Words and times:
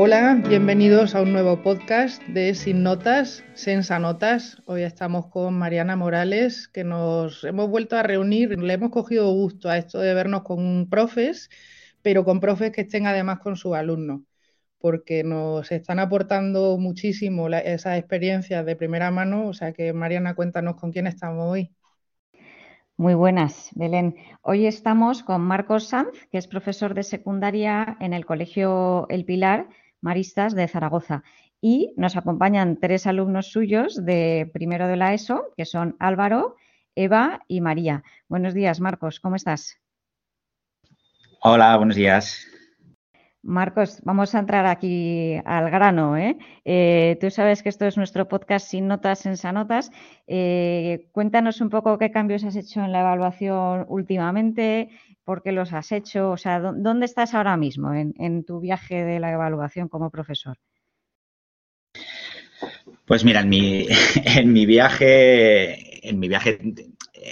Hola, 0.00 0.40
bienvenidos 0.48 1.16
a 1.16 1.22
un 1.22 1.32
nuevo 1.32 1.60
podcast 1.60 2.22
de 2.28 2.54
Sin 2.54 2.84
Notas, 2.84 3.42
Sensa 3.54 3.98
Notas. 3.98 4.62
Hoy 4.64 4.82
estamos 4.82 5.26
con 5.26 5.58
Mariana 5.58 5.96
Morales, 5.96 6.68
que 6.68 6.84
nos 6.84 7.42
hemos 7.42 7.68
vuelto 7.68 7.96
a 7.96 8.04
reunir. 8.04 8.56
Le 8.56 8.74
hemos 8.74 8.90
cogido 8.90 9.32
gusto 9.32 9.68
a 9.68 9.76
esto 9.76 9.98
de 9.98 10.14
vernos 10.14 10.44
con 10.44 10.88
profes, 10.88 11.50
pero 12.00 12.24
con 12.24 12.38
profes 12.38 12.70
que 12.70 12.82
estén 12.82 13.08
además 13.08 13.40
con 13.40 13.56
sus 13.56 13.74
alumnos, 13.74 14.20
porque 14.78 15.24
nos 15.24 15.72
están 15.72 15.98
aportando 15.98 16.78
muchísimo 16.78 17.48
esas 17.48 17.98
experiencias 17.98 18.64
de 18.64 18.76
primera 18.76 19.10
mano. 19.10 19.48
O 19.48 19.52
sea 19.52 19.72
que, 19.72 19.92
Mariana, 19.92 20.36
cuéntanos 20.36 20.76
con 20.76 20.92
quién 20.92 21.08
estamos 21.08 21.50
hoy. 21.50 21.72
Muy 22.96 23.14
buenas, 23.14 23.70
Belén. 23.74 24.14
Hoy 24.42 24.66
estamos 24.66 25.24
con 25.24 25.40
Marcos 25.40 25.88
Sanz, 25.88 26.28
que 26.30 26.38
es 26.38 26.46
profesor 26.46 26.94
de 26.94 27.02
secundaria 27.02 27.96
en 27.98 28.12
el 28.12 28.24
Colegio 28.24 29.08
El 29.08 29.24
Pilar 29.24 29.66
Maristas 30.00 30.54
de 30.54 30.68
Zaragoza. 30.68 31.22
Y 31.60 31.92
nos 31.96 32.16
acompañan 32.16 32.78
tres 32.78 33.06
alumnos 33.06 33.50
suyos 33.50 34.04
de 34.04 34.50
primero 34.52 34.86
de 34.86 34.96
la 34.96 35.14
ESO, 35.14 35.52
que 35.56 35.64
son 35.64 35.96
Álvaro, 35.98 36.56
Eva 36.94 37.42
y 37.48 37.60
María. 37.60 38.04
Buenos 38.28 38.54
días, 38.54 38.80
Marcos, 38.80 39.20
¿cómo 39.20 39.36
estás? 39.36 39.80
Hola, 41.40 41.76
buenos 41.76 41.96
días. 41.96 42.46
Marcos, 43.42 44.00
vamos 44.02 44.34
a 44.34 44.40
entrar 44.40 44.66
aquí 44.66 45.36
al 45.44 45.70
grano. 45.70 46.16
¿eh? 46.16 46.36
Eh, 46.64 47.16
tú 47.20 47.30
sabes 47.30 47.62
que 47.62 47.68
esto 47.68 47.86
es 47.86 47.96
nuestro 47.96 48.28
podcast 48.28 48.68
sin 48.68 48.88
notas, 48.88 49.26
en 49.26 49.36
sanotas. 49.36 49.90
Eh, 50.26 51.08
cuéntanos 51.12 51.60
un 51.60 51.70
poco 51.70 51.98
qué 51.98 52.10
cambios 52.10 52.44
has 52.44 52.56
hecho 52.56 52.82
en 52.82 52.92
la 52.92 53.00
evaluación 53.00 53.86
últimamente, 53.88 54.90
por 55.24 55.42
qué 55.42 55.52
los 55.52 55.72
has 55.72 55.92
hecho, 55.92 56.30
o 56.30 56.36
sea, 56.36 56.58
¿dónde 56.58 57.06
estás 57.06 57.34
ahora 57.34 57.56
mismo 57.56 57.94
en, 57.94 58.44
tu 58.44 58.60
viaje 58.60 59.04
de 59.04 59.20
la 59.20 59.32
evaluación 59.32 59.88
como 59.88 60.10
profesor? 60.10 60.58
Pues 63.04 63.24
mira, 63.24 63.40
en 63.40 63.48
mi, 63.48 63.86
en 64.36 64.52
mi 64.52 64.66
viaje, 64.66 66.08
en 66.08 66.18
mi 66.18 66.28
viaje 66.28 66.58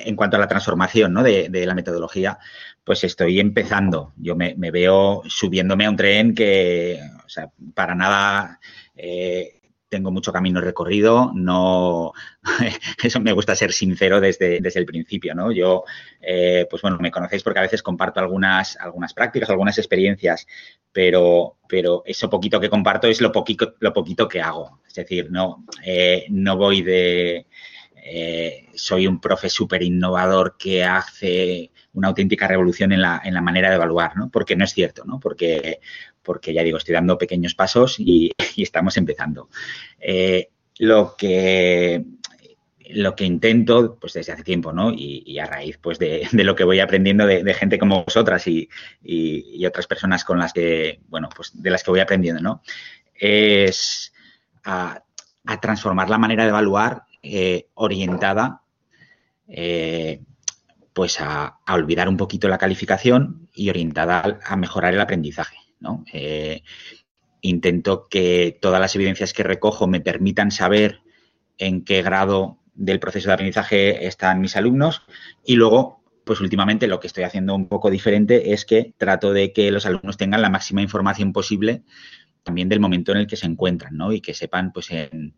en 0.05 0.17
cuanto 0.17 0.37
a 0.37 0.41
la 0.41 0.49
transformación 0.49 1.13
¿no? 1.13 1.23
de, 1.23 1.49
la 1.67 1.75
metodología, 1.75 2.39
pues 2.85 3.05
estoy 3.05 3.41
empezando. 3.41 4.13
Yo 4.17 4.37
me, 4.37 4.55
veo 4.71 5.23
subiéndome 5.27 5.87
a 5.87 5.91
un 5.91 5.97
tren 5.97 6.35
que, 6.35 7.01
o 7.25 7.29
sea, 7.29 7.51
para 7.75 7.95
nada 7.95 8.61
eh, 8.95 9.57
tengo 9.89 10.11
mucho 10.11 10.33
camino 10.33 10.61
recorrido. 10.61 11.33
No, 11.35 12.13
eso 13.03 13.21
me 13.21 13.33
gusta 13.33 13.55
ser 13.55 13.73
sincero 13.73 14.21
desde, 14.21 14.61
desde 14.61 14.81
el 14.81 14.87
principio, 14.87 15.35
¿no? 15.35 15.53
Yo, 15.53 15.85
eh, 16.21 16.67
pues 16.69 16.83
bueno, 16.83 16.99
me 17.01 17.11
conocéis 17.11 17.43
porque 17.43 17.61
a 17.61 17.63
veces 17.63 17.83
comparto 17.83 18.21
algunas, 18.21 18.77
algunas 18.77 19.15
prácticas, 19.15 19.51
algunas 19.51 19.79
experiencias, 19.79 20.47
pero, 20.93 21.59
pero 21.69 22.03
eso 22.05 22.31
poquito 22.31 22.61
que 22.61 22.71
comparto 22.71 23.07
es 23.07 23.21
lo 23.21 23.33
poquito, 23.33 23.75
lo 23.81 23.93
poquito 23.93 24.29
que 24.29 24.41
hago. 24.41 24.81
Es 24.87 24.95
decir, 24.95 25.31
no, 25.31 25.65
eh, 25.85 26.27
no 26.31 26.57
voy 26.57 26.83
de 26.83 27.47
eh, 28.09 28.69
soy 28.75 29.09
un 29.09 29.21
profe 29.21 29.51
súper 29.51 29.83
innovador 29.83 30.57
que 30.57 30.85
hace 30.85 31.73
una 31.95 32.07
auténtica 32.07 32.47
revolución 32.47 32.93
en 32.93 33.03
la, 33.03 33.21
en 33.25 33.35
la, 33.35 33.41
manera 33.41 33.69
de 33.69 33.75
evaluar, 33.75 34.17
¿no? 34.17 34.31
Porque 34.31 34.55
no 34.55 34.65
es 34.65 34.73
cierto, 34.73 35.05
¿no? 35.05 35.19
Porque, 35.19 35.81
porque 36.23 36.53
ya 36.55 36.63
digo, 36.63 36.79
estoy 36.79 36.95
dando 36.95 37.19
pequeños 37.19 37.57
pasos 37.57 37.97
y, 37.99 38.31
estamos 38.57 38.97
empezando. 38.97 39.49
Eh, 39.99 40.51
lo 40.79 41.17
que 41.17 42.05
lo 42.91 43.17
que 43.17 43.25
intento, 43.25 43.99
pues 44.01 44.13
desde 44.13 44.31
hace 44.31 44.45
tiempo, 44.45 44.73
¿no? 44.73 44.93
Y, 44.93 45.37
a 45.41 45.47
raíz, 45.47 45.77
pues, 45.79 45.99
de, 45.99 46.29
lo 46.33 46.55
que 46.55 46.63
voy 46.63 46.79
aprendiendo 46.79 47.27
de, 47.27 47.55
gente 47.55 47.77
como 47.77 48.05
vosotras 48.05 48.47
y, 48.47 48.69
otras 49.67 49.89
personas 49.89 50.25
con 50.25 50.39
las 50.39 50.53
que, 50.53 51.01
bueno, 51.09 51.29
pues 51.35 51.61
de 51.61 51.71
las 51.71 51.83
que 51.83 51.91
voy 51.91 51.99
aprendiendo, 51.99 52.41
¿no? 52.41 52.63
Es 53.13 54.13
a 54.63 55.03
transformar 55.61 56.09
la 56.09 56.19
manera 56.19 56.45
de 56.45 56.51
evaluar 56.51 57.06
eh, 57.33 57.69
orientada 57.75 58.63
eh, 59.49 60.23
pues 60.93 61.21
a, 61.21 61.59
olvidar 61.69 62.09
un 62.09 62.17
poquito 62.17 62.49
la 62.49 62.59
calificación 62.59 63.49
y 63.55 63.71
orientada 63.71 64.41
a, 64.45 64.57
mejorar 64.57 64.95
el 64.95 65.01
aprendizaje. 65.01 65.57
Eh, 66.13 66.63
intento 67.43 68.07
que 68.09 68.59
todas 68.61 68.81
las 68.81 68.95
evidencias 68.97 69.33
que 69.33 69.43
recojo 69.43 69.87
me 69.87 70.01
permitan 70.01 70.51
saber 70.51 71.01
en 71.59 71.85
qué 71.85 72.03
grado 72.03 72.59
del 72.75 72.99
proceso 72.99 73.29
de 73.29 73.35
aprendizaje 73.35 74.07
están 74.07 74.41
mis 74.41 74.57
alumnos 74.57 75.03
y 75.45 75.55
luego 75.55 76.03
pues 76.25 76.41
últimamente 76.41 76.89
lo 76.89 76.99
que 76.99 77.07
estoy 77.07 77.25
haciendo 77.25 77.55
un 77.55 77.69
poco 77.69 77.91
diferente 77.91 78.53
es 78.53 78.65
que 78.65 78.95
trato 78.99 79.33
de 79.33 79.53
que 79.53 79.71
los 79.71 79.87
alumnos 79.87 80.17
tengan 80.17 80.43
la 80.43 80.51
máxima 80.51 80.83
información 80.83 81.33
posible 81.33 81.85
también 82.47 82.69
del 82.69 82.81
momento 82.81 83.13
en 83.13 83.19
el 83.19 83.27
que 83.27 83.37
se 83.37 83.47
encuentran. 83.47 83.99
Y 84.13 84.21
que 84.21 84.33
sepan, 84.33 84.73
pues, 84.73 84.91
en, 84.93 85.35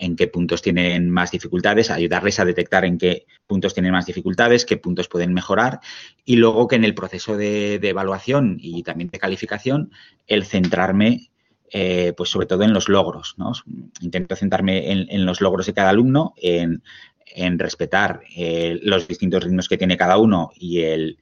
en 0.00 0.16
qué 0.16 0.26
puntos 0.26 0.62
tienen 0.62 1.10
más 1.10 1.30
dificultades, 1.30 1.90
ayudarles 1.90 2.40
a 2.40 2.46
detectar 2.46 2.84
en 2.86 2.96
qué 2.96 3.26
puntos 3.46 3.74
tienen 3.74 3.92
más 3.92 4.06
dificultades, 4.06 4.64
qué 4.64 4.78
puntos 4.78 5.08
pueden 5.08 5.34
mejorar 5.34 5.80
y 6.24 6.36
luego 6.36 6.66
que 6.66 6.76
en 6.76 6.84
el 6.84 6.94
proceso 6.94 7.36
de, 7.36 7.74
evaluación 7.74 8.56
y 8.58 8.82
también 8.82 9.10
de 9.10 9.18
calificación, 9.18 9.92
el 10.26 10.44
centrarme 10.46 11.30
eh, 11.72 12.14
pues 12.16 12.30
sobre 12.30 12.46
todo 12.46 12.62
en 12.64 12.72
los 12.72 12.88
logros. 12.88 13.34
¿no? 13.36 13.52
Intento 14.00 14.34
centrarme 14.34 14.90
en, 14.90 15.26
los 15.26 15.40
logros 15.40 15.66
de 15.66 15.74
cada 15.74 15.90
alumno, 15.90 16.32
en, 16.36 16.82
respetar 17.58 18.22
eh, 18.34 18.80
los 18.82 19.06
distintos 19.06 19.44
ritmos 19.44 19.68
que 19.68 19.76
tiene 19.76 19.96
cada 19.96 20.16
uno 20.16 20.50
y 20.56 20.80
el, 20.80 21.18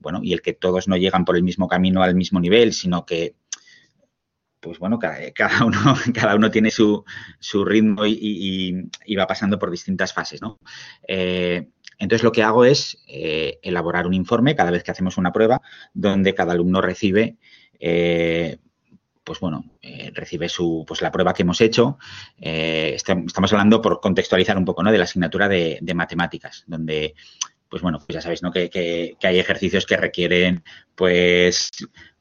bueno, 0.00 0.20
y 0.22 0.32
el 0.32 0.42
que 0.42 0.52
todos 0.54 0.88
no 0.88 0.96
llegan 0.96 1.24
por 1.24 1.36
el 1.36 1.42
mismo 1.42 1.68
camino 1.68 2.02
al 2.02 2.14
mismo 2.14 2.40
nivel, 2.40 2.72
sino 2.72 3.04
que 3.04 3.34
pues 4.64 4.78
bueno, 4.78 4.98
cada, 4.98 5.64
uno, 5.64 5.94
cada 6.14 6.34
uno 6.34 6.50
tiene 6.50 6.70
su, 6.70 7.04
ritmo 7.64 8.06
y, 8.06 8.88
va 9.16 9.26
pasando 9.26 9.58
por 9.58 9.70
distintas 9.70 10.14
fases, 10.14 10.40
¿no? 10.40 10.58
Eh, 11.06 11.68
entonces 11.98 12.24
lo 12.24 12.32
que 12.32 12.42
hago 12.42 12.64
es 12.64 12.98
eh, 13.06 13.58
elaborar 13.62 14.06
un 14.06 14.14
informe 14.14 14.56
cada 14.56 14.70
vez 14.70 14.82
que 14.82 14.90
hacemos 14.90 15.18
una 15.18 15.32
prueba 15.32 15.60
donde 15.92 16.34
cada 16.34 16.54
alumno 16.54 16.80
recibe, 16.80 17.36
eh, 17.78 18.56
pues 19.22 19.38
bueno, 19.38 19.64
recibe 20.14 20.48
su, 20.48 20.84
pues 20.86 21.00
la 21.02 21.12
prueba 21.12 21.34
que 21.34 21.42
hemos 21.42 21.60
hecho. 21.60 21.98
estamos 22.38 23.52
hablando 23.52 23.80
por 23.80 24.00
contextualizar 24.00 24.56
un 24.58 24.64
poco, 24.64 24.82
¿no? 24.82 24.92
De 24.92 24.98
la 24.98 25.04
asignatura 25.04 25.48
de, 25.48 25.80
matemáticas, 25.94 26.64
donde 26.66 27.14
pues 27.68 27.82
bueno, 27.82 27.98
pues 27.98 28.14
ya 28.14 28.20
sabéis, 28.20 28.42
¿no? 28.42 28.52
Que, 28.52 28.70
que, 28.70 29.16
hay 29.26 29.38
ejercicios 29.38 29.84
que 29.86 29.96
requieren, 29.96 30.62
pues, 30.94 31.70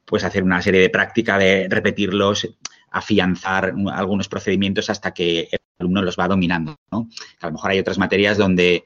pues 0.05 0.23
hacer 0.23 0.43
una 0.43 0.61
serie 0.61 0.81
de 0.81 0.89
práctica, 0.89 1.37
de 1.37 1.67
repetirlos, 1.69 2.47
afianzar 2.91 3.73
algunos 3.91 4.29
procedimientos 4.29 4.89
hasta 4.89 5.13
que 5.13 5.49
el 5.51 5.59
alumno 5.79 6.01
los 6.01 6.17
va 6.17 6.27
dominando. 6.27 6.77
¿no? 6.91 7.09
A 7.41 7.47
lo 7.47 7.53
mejor 7.53 7.71
hay 7.71 7.79
otras 7.79 7.97
materias 7.97 8.37
donde, 8.37 8.85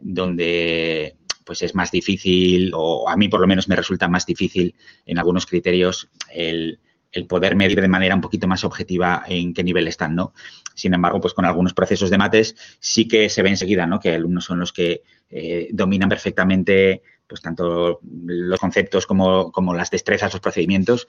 donde 0.00 1.16
pues 1.44 1.62
es 1.62 1.74
más 1.74 1.90
difícil, 1.90 2.72
o 2.74 3.08
a 3.08 3.16
mí 3.16 3.28
por 3.28 3.40
lo 3.40 3.46
menos 3.46 3.68
me 3.68 3.76
resulta 3.76 4.06
más 4.06 4.26
difícil 4.26 4.74
en 5.06 5.18
algunos 5.18 5.46
criterios 5.46 6.08
el, 6.32 6.78
poder 7.26 7.56
medir 7.56 7.80
de 7.80 7.88
manera 7.88 8.14
un 8.14 8.20
poquito 8.20 8.46
más 8.46 8.62
objetiva 8.64 9.24
en 9.26 9.54
qué 9.54 9.64
nivel 9.64 9.88
están, 9.88 10.14
¿no? 10.14 10.34
Sin 10.74 10.94
embargo, 10.94 11.20
pues 11.20 11.34
con 11.34 11.46
algunos 11.46 11.74
procesos 11.74 12.10
de 12.10 12.18
mates 12.18 12.54
sí 12.78 13.08
que 13.08 13.28
se 13.28 13.42
ve 13.42 13.48
enseguida, 13.48 13.86
¿no? 13.86 13.98
Que 13.98 14.14
alumnos 14.14 14.44
son 14.44 14.60
los 14.60 14.72
que 14.72 15.02
eh, 15.30 15.68
dominan 15.72 16.08
perfectamente 16.08 17.02
pues 17.28 17.42
tanto 17.42 18.00
los 18.02 18.58
conceptos 18.58 19.06
como, 19.06 19.74
las 19.74 19.90
destrezas, 19.90 20.32
los 20.32 20.40
procedimientos 20.40 21.06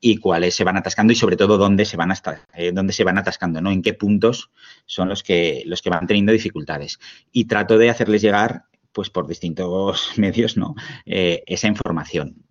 y 0.00 0.18
cuáles 0.18 0.54
se 0.54 0.64
van 0.64 0.76
atascando 0.76 1.12
y 1.12 1.16
sobre 1.16 1.36
todo 1.36 1.56
dónde 1.56 1.86
se 1.86 1.96
van 1.96 2.12
eh, 2.54 2.72
dónde 2.72 2.92
se 2.92 3.04
van 3.04 3.18
atascando, 3.18 3.60
¿no? 3.60 3.70
En 3.70 3.82
qué 3.82 3.94
puntos 3.94 4.50
son 4.84 5.08
los 5.08 5.22
que, 5.22 5.62
los 5.66 5.80
que 5.80 5.90
van 5.90 6.06
teniendo 6.06 6.32
dificultades. 6.32 7.00
Y 7.32 7.46
trato 7.46 7.78
de 7.78 7.88
hacerles 7.88 8.20
llegar, 8.20 8.64
pues 8.92 9.08
por 9.08 9.26
distintos 9.26 10.12
medios, 10.16 10.56
¿no? 10.56 10.74
Eh, 11.06 11.42
esa 11.46 11.68
información. 11.68 12.44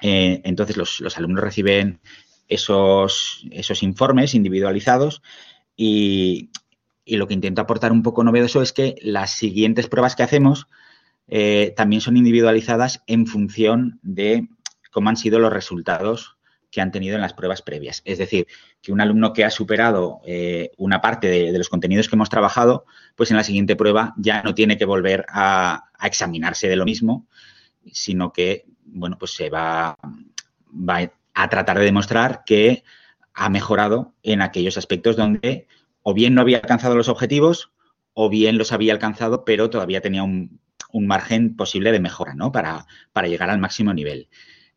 Eh, 0.00 0.40
entonces 0.44 0.76
los, 0.76 1.00
los, 1.00 1.18
alumnos 1.18 1.42
reciben 1.42 2.00
esos, 2.46 3.44
esos 3.50 3.82
informes 3.82 4.34
individualizados 4.34 5.22
y, 5.76 6.50
y 7.04 7.16
lo 7.16 7.26
que 7.26 7.34
intento 7.34 7.62
aportar 7.62 7.90
un 7.90 8.02
poco 8.02 8.22
novedoso 8.22 8.62
es 8.62 8.72
que 8.72 8.94
las 9.02 9.32
siguientes 9.32 9.88
pruebas 9.88 10.14
que 10.14 10.22
hacemos 10.22 10.68
eh, 11.28 11.72
también 11.76 12.00
son 12.00 12.16
individualizadas 12.16 13.02
en 13.06 13.26
función 13.26 13.98
de 14.02 14.48
cómo 14.90 15.08
han 15.08 15.16
sido 15.16 15.38
los 15.38 15.52
resultados 15.52 16.36
que 16.70 16.80
han 16.80 16.90
tenido 16.90 17.14
en 17.14 17.20
las 17.20 17.34
pruebas 17.34 17.62
previas. 17.62 18.02
Es 18.04 18.18
decir, 18.18 18.48
que 18.82 18.92
un 18.92 19.00
alumno 19.00 19.32
que 19.32 19.44
ha 19.44 19.50
superado 19.50 20.20
eh, 20.26 20.72
una 20.76 21.00
parte 21.00 21.28
de, 21.28 21.56
los 21.56 21.68
contenidos 21.68 22.08
que 22.08 22.16
hemos 22.16 22.30
trabajado, 22.30 22.84
pues 23.14 23.30
en 23.30 23.36
la 23.36 23.44
siguiente 23.44 23.76
prueba 23.76 24.12
ya 24.16 24.42
no 24.42 24.54
tiene 24.54 24.76
que 24.76 24.84
volver 24.84 25.24
a, 25.28 25.84
examinarse 26.02 26.68
de 26.68 26.76
lo 26.76 26.84
mismo, 26.84 27.26
sino 27.92 28.32
que, 28.32 28.66
bueno, 28.84 29.16
pues 29.18 29.30
se 29.30 29.48
va, 29.48 29.96
va 30.68 31.12
a 31.32 31.48
tratar 31.48 31.78
de 31.78 31.84
demostrar 31.84 32.42
que 32.44 32.82
ha 33.32 33.48
mejorado 33.48 34.12
en 34.22 34.42
aquellos 34.42 34.76
aspectos 34.76 35.16
donde 35.16 35.66
o 36.02 36.12
bien 36.12 36.34
no 36.34 36.42
había 36.42 36.58
alcanzado 36.58 36.94
los 36.94 37.08
objetivos 37.08 37.70
o 38.12 38.28
bien 38.28 38.58
los 38.58 38.72
había 38.72 38.92
alcanzado, 38.92 39.44
pero 39.44 39.70
todavía 39.70 40.00
tenía 40.00 40.24
un 40.24 40.60
un 40.94 41.06
margen 41.06 41.56
posible 41.56 41.92
de 41.92 42.00
mejora, 42.00 42.34
¿no? 42.34 42.50
Para, 42.50 42.86
para 43.12 43.28
llegar 43.28 43.50
al 43.50 43.58
máximo 43.58 43.92
nivel. 43.92 44.28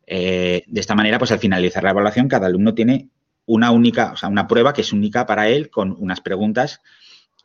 de 0.06 0.64
esta 0.74 0.94
manera, 0.94 1.18
pues 1.18 1.32
al 1.32 1.38
finalizar 1.38 1.82
la 1.82 1.90
evaluación, 1.90 2.28
cada 2.28 2.46
alumno 2.46 2.74
tiene 2.74 3.08
una 3.46 3.70
única, 3.70 4.12
o 4.12 4.16
sea, 4.16 4.28
una 4.28 4.46
prueba 4.46 4.72
que 4.72 4.82
es 4.82 4.92
única 4.92 5.26
para 5.26 5.48
él 5.48 5.70
con 5.70 5.96
unas 5.98 6.20
preguntas 6.20 6.80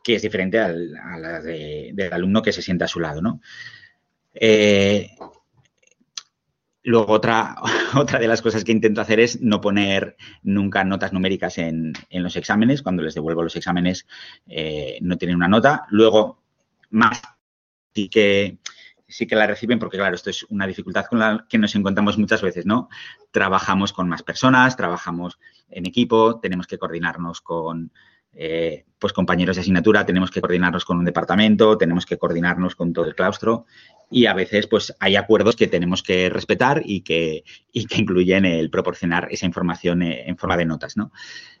que 0.02 0.16
es 0.16 0.22
diferente 0.22 0.58
a 0.58 0.68
la 0.68 1.40
del 1.40 2.12
alumno 2.12 2.42
que 2.42 2.52
se 2.52 2.62
sienta 2.62 2.84
a 2.84 2.88
su 2.88 3.00
lado, 3.00 3.22
¿no? 3.22 3.40
Luego, 6.84 7.14
otra, 7.14 7.56
otra 7.96 8.18
de 8.18 8.28
las 8.28 8.42
cosas 8.42 8.62
que 8.62 8.72
intento 8.72 9.00
hacer 9.00 9.18
es 9.18 9.40
no 9.40 9.60
poner 9.60 10.16
nunca 10.42 10.84
notas 10.84 11.12
numéricas 11.12 11.58
en, 11.58 11.94
los 12.10 12.36
exámenes. 12.36 12.82
Cuando 12.82 13.02
les 13.02 13.14
devuelvo 13.14 13.42
los 13.42 13.56
exámenes 13.56 14.06
eh, 14.46 14.98
no 15.00 15.16
tienen 15.16 15.36
una 15.36 15.48
nota. 15.48 15.86
Luego, 15.88 16.42
más 16.90 17.22
sí 17.94 18.08
que, 18.08 18.58
sí 19.06 19.26
que 19.26 19.36
la 19.36 19.46
reciben 19.46 19.78
porque, 19.78 19.96
claro, 19.96 20.14
esto 20.14 20.30
es 20.30 20.44
una 20.44 20.66
dificultad 20.66 21.06
con 21.06 21.18
la 21.18 21.46
que 21.48 21.58
nos 21.58 21.74
encontramos 21.74 22.18
muchas 22.18 22.42
veces, 22.42 22.66
¿no? 22.66 22.88
Trabajamos 23.30 23.92
con 23.92 24.08
más 24.08 24.22
personas, 24.22 24.76
trabajamos 24.76 25.38
en 25.70 25.86
equipo, 25.86 26.40
tenemos 26.40 26.66
que 26.66 26.78
coordinarnos 26.78 27.40
con, 27.40 27.92
eh, 28.36 28.84
pues 28.98 29.12
compañeros 29.12 29.56
de 29.56 29.62
asignatura, 29.62 30.04
tenemos 30.04 30.30
que 30.30 30.40
coordinarnos 30.40 30.84
con 30.84 30.98
un 30.98 31.04
departamento, 31.04 31.78
tenemos 31.78 32.04
que 32.04 32.18
coordinarnos 32.18 32.74
con 32.74 32.92
todo 32.92 33.04
el 33.04 33.14
claustro 33.14 33.66
y 34.10 34.26
a 34.26 34.34
veces 34.34 34.66
pues 34.66 34.94
hay 34.98 35.14
acuerdos 35.14 35.54
que 35.54 35.68
tenemos 35.68 36.02
que 36.02 36.28
respetar 36.30 36.82
y 36.84 37.02
que, 37.02 37.44
y 37.72 37.86
que 37.86 38.00
incluyen 38.00 38.44
el 38.44 38.70
proporcionar 38.70 39.28
esa 39.30 39.46
información 39.46 40.02
eh, 40.02 40.24
en 40.26 40.36
forma 40.36 40.56
de 40.56 40.64
notas, 40.64 40.96
¿no? 40.96 41.12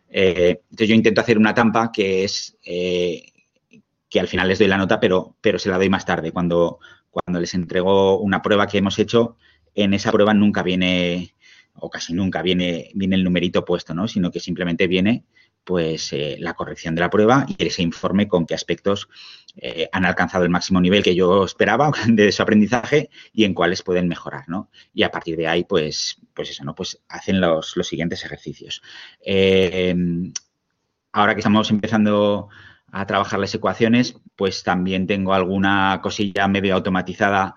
Eh, 0.08 0.62
entonces 0.70 0.88
yo 0.88 0.94
intento 0.94 1.20
hacer 1.20 1.38
una 1.38 1.54
tampa 1.54 1.90
que 1.92 2.24
es 2.24 2.56
que 4.14 4.20
al 4.20 4.28
final 4.28 4.46
les 4.46 4.60
doy 4.60 4.68
la 4.68 4.78
nota, 4.78 5.00
pero, 5.00 5.34
pero 5.40 5.58
se 5.58 5.68
la 5.68 5.76
doy 5.76 5.90
más 5.90 6.06
tarde. 6.06 6.30
Cuando, 6.30 6.78
cuando 7.10 7.40
les 7.40 7.52
entrego 7.52 8.20
una 8.20 8.42
prueba 8.42 8.68
que 8.68 8.78
hemos 8.78 8.96
hecho, 9.00 9.36
en 9.74 9.92
esa 9.92 10.12
prueba 10.12 10.32
nunca 10.32 10.62
viene, 10.62 11.34
o 11.74 11.90
casi 11.90 12.12
nunca 12.12 12.40
viene, 12.40 12.92
viene 12.94 13.16
el 13.16 13.24
numerito 13.24 13.64
puesto, 13.64 13.92
¿no? 13.92 14.06
Sino 14.06 14.30
que 14.30 14.38
simplemente 14.38 14.86
viene 14.86 15.24
pues 15.64 16.12
eh, 16.12 16.36
la 16.38 16.54
corrección 16.54 16.94
de 16.94 17.00
la 17.00 17.10
prueba 17.10 17.44
y 17.48 17.66
ese 17.66 17.82
informe 17.82 18.28
con 18.28 18.46
qué 18.46 18.54
aspectos 18.54 19.08
eh, 19.56 19.88
han 19.90 20.04
alcanzado 20.04 20.44
el 20.44 20.50
máximo 20.50 20.80
nivel 20.80 21.02
que 21.02 21.16
yo 21.16 21.44
esperaba 21.44 21.90
de 22.06 22.30
su 22.30 22.40
aprendizaje 22.40 23.10
y 23.32 23.42
en 23.42 23.52
cuáles 23.52 23.82
pueden 23.82 24.06
mejorar, 24.06 24.48
¿no? 24.48 24.70
Y 24.92 25.02
a 25.02 25.10
partir 25.10 25.36
de 25.36 25.48
ahí, 25.48 25.64
pues, 25.64 26.20
pues 26.32 26.50
eso, 26.50 26.62
¿no? 26.62 26.76
Pues 26.76 27.02
hacen 27.08 27.40
los, 27.40 27.76
los 27.76 27.88
siguientes 27.88 28.24
ejercicios. 28.24 28.80
Eh, 29.26 29.92
ahora 31.10 31.34
que 31.34 31.40
estamos 31.40 31.68
empezando 31.72 32.48
a 32.96 33.06
trabajar 33.06 33.40
las 33.40 33.54
ecuaciones, 33.54 34.20
pues 34.36 34.62
también 34.62 35.06
tengo 35.06 35.34
alguna 35.34 36.00
cosilla 36.02 36.46
medio 36.48 36.74
automatizada 36.74 37.54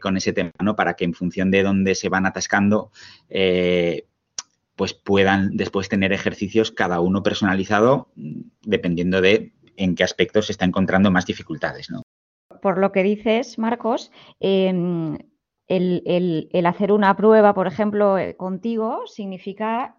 con 0.00 0.16
ese 0.16 0.32
tema, 0.32 0.52
¿no? 0.62 0.76
Para 0.76 0.94
que 0.94 1.04
en 1.04 1.14
función 1.14 1.50
de 1.50 1.62
dónde 1.62 1.94
se 1.94 2.08
van 2.08 2.24
atascando, 2.24 2.92
pues 4.76 4.94
puedan 4.94 5.56
después 5.56 5.88
tener 5.88 6.12
ejercicios 6.12 6.70
cada 6.70 7.00
uno 7.00 7.22
personalizado 7.22 8.12
dependiendo 8.62 9.20
de 9.20 9.52
en 9.76 9.94
qué 9.94 10.04
aspectos 10.04 10.46
se 10.46 10.52
está 10.52 10.64
encontrando 10.64 11.10
más 11.10 11.26
dificultades. 11.26 11.90
¿no? 11.90 12.02
Por 12.60 12.78
lo 12.78 12.92
que 12.92 13.02
dices, 13.02 13.58
Marcos, 13.58 14.12
em, 14.40 15.18
el, 15.66 16.66
hacer 16.66 16.92
una 16.92 17.16
prueba, 17.16 17.54
por 17.54 17.66
ejemplo, 17.66 18.18
eh, 18.18 18.36
contigo, 18.36 19.02
significa 19.06 19.96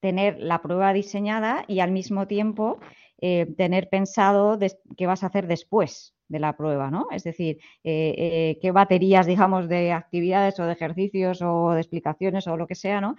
tener 0.00 0.38
la 0.38 0.60
prueba 0.60 0.92
diseñada 0.92 1.64
y 1.66 1.80
al 1.80 1.90
mismo 1.90 2.26
tiempo 2.26 2.78
eh, 3.18 3.46
tener 3.56 3.88
pensado 3.88 4.58
qué 4.96 5.06
vas 5.06 5.22
a 5.22 5.26
hacer 5.26 5.46
después 5.46 6.14
de 6.28 6.38
la 6.40 6.56
prueba, 6.56 6.90
¿no? 6.90 7.06
Es 7.12 7.22
decir, 7.22 7.58
eh, 7.84 8.14
eh, 8.16 8.58
qué 8.60 8.70
baterías, 8.72 9.26
digamos, 9.26 9.68
de 9.68 9.92
actividades 9.92 10.58
o 10.58 10.64
de 10.64 10.72
ejercicios 10.72 11.42
o 11.42 11.72
de 11.72 11.80
explicaciones 11.80 12.46
o 12.46 12.56
lo 12.56 12.66
que 12.66 12.74
sea, 12.74 13.00
¿no? 13.00 13.16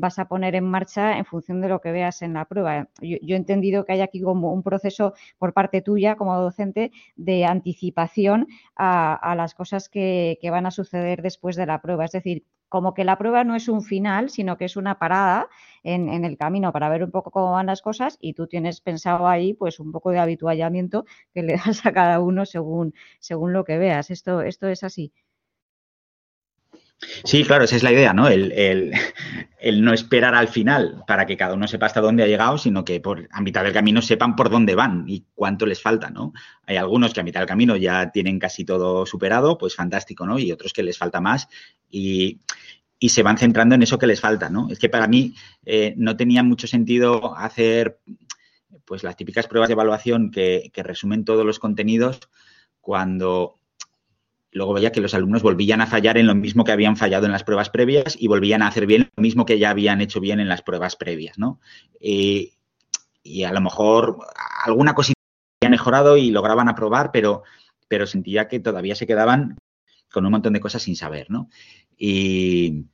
Vas 0.00 0.18
a 0.18 0.26
poner 0.26 0.54
en 0.54 0.64
marcha 0.64 1.18
en 1.18 1.24
función 1.24 1.60
de 1.60 1.68
lo 1.68 1.80
que 1.80 1.92
veas 1.92 2.22
en 2.22 2.34
la 2.34 2.44
prueba. 2.44 2.88
Yo, 3.00 3.16
he 3.20 3.36
entendido 3.36 3.84
que 3.84 3.94
hay 3.94 4.00
aquí 4.00 4.20
como 4.20 4.52
un 4.52 4.62
proceso 4.62 5.14
por 5.38 5.52
parte 5.54 5.82
tuya 5.82 6.16
como 6.16 6.38
docente 6.38 6.92
de 7.16 7.44
anticipación 7.44 8.46
a, 8.76 9.34
las 9.36 9.54
cosas 9.54 9.88
que, 9.88 10.38
que 10.40 10.50
van 10.50 10.66
a 10.66 10.70
suceder 10.70 11.22
después 11.22 11.56
de 11.56 11.66
la 11.66 11.80
prueba. 11.80 12.04
Es 12.04 12.12
decir, 12.12 12.44
como 12.72 12.94
que 12.94 13.04
la 13.04 13.18
prueba 13.18 13.44
no 13.44 13.54
es 13.54 13.68
un 13.68 13.82
final, 13.82 14.30
sino 14.30 14.56
que 14.56 14.64
es 14.64 14.76
una 14.76 14.98
parada 14.98 15.50
en, 15.82 16.24
el 16.24 16.38
camino 16.38 16.72
para 16.72 16.88
ver 16.88 17.04
un 17.04 17.10
poco 17.10 17.30
cómo 17.30 17.52
van 17.52 17.66
las 17.66 17.82
cosas 17.82 18.16
y 18.18 18.32
tú 18.32 18.46
tienes 18.46 18.80
pensado 18.80 19.28
ahí 19.28 19.52
pues 19.52 19.78
un 19.78 19.92
poco 19.92 20.10
de 20.10 20.18
habituallamiento 20.18 21.04
que 21.34 21.42
le 21.42 21.56
das 21.66 21.84
a 21.84 21.92
cada 21.92 22.18
uno 22.20 22.46
según, 22.46 22.94
según 23.20 23.52
lo 23.52 23.64
que 23.64 23.76
veas. 23.76 24.10
Esto, 24.10 24.40
esto 24.40 24.68
es 24.68 24.84
así. 24.84 25.12
Sí, 27.24 27.44
claro, 27.44 27.64
esa 27.64 27.76
es 27.76 27.82
la 27.82 27.92
idea, 27.92 28.14
¿no? 28.14 28.28
El, 28.28 28.94
no 29.70 29.92
esperar 29.92 30.34
al 30.34 30.48
final 30.48 31.04
para 31.06 31.26
que 31.26 31.36
cada 31.36 31.54
uno 31.54 31.68
sepa 31.68 31.86
hasta 31.86 32.00
dónde 32.00 32.24
ha 32.24 32.26
llegado, 32.26 32.58
sino 32.58 32.84
que 32.84 33.00
por, 33.00 33.28
a 33.30 33.40
mitad 33.40 33.62
del 33.62 33.72
camino 33.72 34.02
sepan 34.02 34.34
por 34.34 34.50
dónde 34.50 34.74
van 34.74 35.04
y 35.06 35.24
cuánto 35.34 35.66
les 35.66 35.80
falta, 35.80 36.10
¿no? 36.10 36.32
Hay 36.66 36.76
algunos 36.76 37.14
que 37.14 37.20
a 37.20 37.22
mitad 37.22 37.40
del 37.40 37.48
camino 37.48 37.76
ya 37.76 38.10
tienen 38.10 38.38
casi 38.38 38.64
todo 38.64 39.06
superado, 39.06 39.58
pues 39.58 39.76
fantástico, 39.76 40.26
¿no? 40.26 40.38
Y 40.38 40.50
otros 40.50 40.72
que 40.72 40.82
les 40.82 40.98
falta 40.98 41.20
más 41.20 41.48
y, 41.88 42.40
se 43.00 43.24
van 43.24 43.36
centrando 43.36 43.74
en 43.74 43.82
eso 43.82 43.98
que 43.98 44.06
les 44.06 44.20
falta, 44.20 44.48
¿no? 44.48 44.68
Es 44.70 44.78
que 44.78 44.88
para 44.88 45.08
mí 45.08 45.34
eh, 45.64 45.92
no 45.96 46.16
tenía 46.16 46.44
mucho 46.44 46.68
sentido 46.68 47.36
hacer 47.36 47.98
pues 48.84 49.02
las 49.02 49.16
típicas 49.16 49.48
pruebas 49.48 49.68
de 49.68 49.72
evaluación 49.72 50.30
que, 50.30 50.70
que 50.72 50.84
resumen 50.84 51.24
todos 51.24 51.44
los 51.44 51.58
contenidos 51.58 52.20
cuando 52.80 53.61
luego 54.52 54.74
veía 54.74 54.92
que 54.92 55.00
los 55.00 55.14
alumnos 55.14 55.42
volvían 55.42 55.80
a 55.80 55.86
fallar 55.86 56.18
en 56.18 56.26
lo 56.26 56.34
mismo 56.34 56.62
que 56.62 56.72
habían 56.72 56.96
fallado 56.96 57.26
en 57.26 57.32
las 57.32 57.42
pruebas 57.42 57.70
previas 57.70 58.16
y 58.18 58.28
volvían 58.28 58.62
a 58.62 58.68
hacer 58.68 58.86
bien 58.86 59.10
lo 59.16 59.22
mismo 59.22 59.44
que 59.44 59.58
ya 59.58 59.70
habían 59.70 60.00
hecho 60.00 60.20
bien 60.20 60.38
en 60.40 60.48
las 60.48 60.62
pruebas 60.62 60.96
previas, 60.96 61.38
¿no? 61.38 61.58
y 63.24 63.44
a 63.44 63.52
lo 63.52 63.60
mejor 63.60 64.18
alguna 64.64 64.94
cosita 64.94 65.18
había 65.60 65.70
mejorado 65.70 66.16
y 66.16 66.30
lograban 66.30 66.68
aprobar, 66.68 67.10
pero, 67.12 67.44
pero 67.88 68.06
sentía 68.06 68.48
que 68.48 68.60
todavía 68.60 68.94
se 68.94 69.06
quedaban 69.06 69.56
con 70.10 70.26
un 70.26 70.32
montón 70.32 70.52
de 70.52 70.60
cosas 70.60 70.82
sin 70.82 70.96
saber, 70.96 71.30
¿no? 71.30 71.48
Y, 71.96 72.84